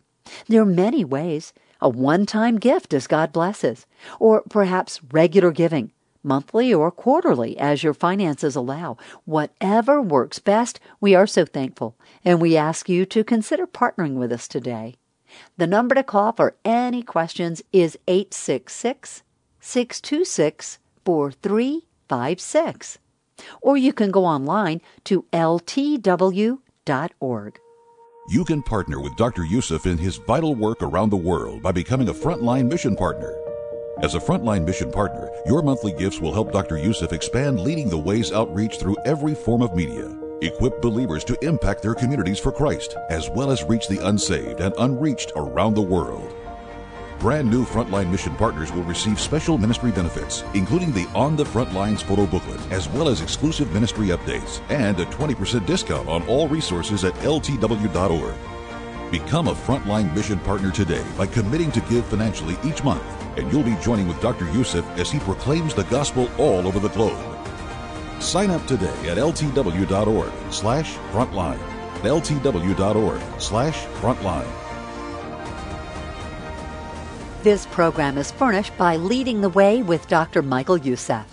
There 0.49 0.63
are 0.63 0.67
many 0.67 1.05
ways. 1.05 1.53
A 1.81 1.89
one 1.89 2.27
time 2.27 2.59
gift 2.59 2.95
as 2.95 3.09
God 3.09 3.33
blesses, 3.33 3.87
or 4.21 4.43
perhaps 4.49 5.01
regular 5.11 5.51
giving 5.51 5.91
monthly 6.23 6.73
or 6.73 6.91
quarterly 6.91 7.59
as 7.59 7.83
your 7.83 7.95
finances 7.95 8.57
allow. 8.57 8.97
Whatever 9.25 10.01
works 10.01 10.39
best, 10.39 10.81
we 11.01 11.15
are 11.15 11.27
so 11.27 11.45
thankful, 11.45 11.97
and 12.25 12.41
we 12.41 12.57
ask 12.57 12.89
you 12.89 13.05
to 13.07 13.25
consider 13.25 13.67
partnering 13.67 14.15
with 14.15 14.33
us 14.33 14.49
today. 14.49 14.97
The 15.57 15.67
number 15.67 15.95
to 15.95 16.03
call 16.03 16.33
for 16.33 16.57
any 16.65 17.03
questions 17.03 17.63
is 17.73 17.99
866 18.07 19.23
626 19.61 20.79
4356. 21.05 22.99
Or 23.61 23.77
you 23.77 23.93
can 23.93 24.11
go 24.11 24.25
online 24.25 24.81
to 25.05 25.25
ltw.org. 25.33 26.59
You 28.29 28.45
can 28.45 28.63
partner 28.63 29.01
with 29.01 29.17
Dr. 29.17 29.45
Youssef 29.45 29.85
in 29.85 29.99
his 29.99 30.17
vital 30.17 30.55
work 30.55 30.81
around 30.83 31.11
the 31.11 31.17
world 31.17 31.61
by 31.63 31.73
becoming 31.73 32.09
a 32.09 32.15
frontline 32.15 32.71
mission 32.71 32.95
partner. 32.95 33.35
As 34.01 34.15
a 34.15 34.19
frontline 34.19 34.65
mission 34.65 34.91
partner, 34.91 35.31
your 35.45 35.63
monthly 35.63 35.93
gifts 35.93 36.19
will 36.19 36.33
help 36.33 36.51
Dr. 36.51 36.79
Youssef 36.79 37.13
expand 37.13 37.61
leading 37.61 37.91
the 37.91 37.99
way's 37.99 38.33
outreach 38.33 38.79
through 38.79 38.97
every 39.05 39.35
form 39.35 39.61
of 39.61 39.77
media. 39.77 40.11
Equip 40.41 40.81
believers 40.81 41.23
to 41.25 41.39
impact 41.45 41.83
their 41.83 41.95
communities 41.95 42.39
for 42.39 42.51
Christ, 42.51 42.97
as 43.11 43.29
well 43.31 43.51
as 43.51 43.63
reach 43.65 43.89
the 43.89 44.05
unsaved 44.09 44.61
and 44.61 44.75
unreached 44.79 45.33
around 45.37 45.75
the 45.75 45.83
world. 45.83 46.35
Brand 47.21 47.49
new 47.49 47.65
Frontline 47.65 48.11
Mission 48.11 48.35
partners 48.35 48.73
will 48.73 48.83
receive 48.83 49.21
special 49.21 49.59
ministry 49.59 49.93
benefits, 49.93 50.43
including 50.55 50.91
the 50.93 51.07
On 51.15 51.37
the 51.37 51.45
Front 51.45 51.73
Lines 51.75 52.03
photo 52.03 52.27
booklet, 52.27 52.61
as 52.73 52.89
well 52.89 53.09
as 53.09 53.21
exclusive 53.21 53.73
ministry 53.73 54.09
updates, 54.09 54.63
and 54.71 54.99
a 54.99 55.05
20% 55.05 55.67
discount 55.67 56.09
on 56.09 56.27
all 56.27 56.49
resources 56.49 57.05
at 57.05 57.15
ltw.org. 57.17 58.35
Become 59.13 59.49
a 59.49 59.55
Frontline 59.55 60.13
Mission 60.17 60.39
partner 60.41 60.73
today 60.73 61.05
by 61.17 61.27
committing 61.27 61.71
to 61.73 61.81
give 61.83 62.07
financially 62.07 62.57
each 62.65 62.83
month 62.83 63.22
and 63.37 63.53
you'll 63.53 63.63
be 63.63 63.77
joining 63.83 64.09
with 64.09 64.21
Dr. 64.21 64.51
Youssef 64.53 64.85
as 64.99 65.11
he 65.11 65.19
proclaims 65.21 65.75
the 65.75 65.85
gospel 65.85 66.29
all 66.39 66.67
over 66.67 66.79
the 66.79 66.89
globe. 66.91 67.19
Sign 68.21 68.51
up 68.51 68.67
today 68.67 68.95
at 69.09 69.19
ltw.org 69.19 70.33
slash 70.53 70.95
frontline. 71.13 71.59
ltw.org 72.03 73.41
slash 73.41 73.85
frontline. 74.01 74.63
This 77.43 77.67
program 77.67 78.19
is 78.19 78.31
furnished 78.31 78.77
by 78.79 78.97
Leading 78.97 79.41
the 79.41 79.49
Way 79.49 79.83
with 79.83 80.07
Dr. 80.07 80.43
Michael 80.43 80.77
Youssef. 80.77 81.27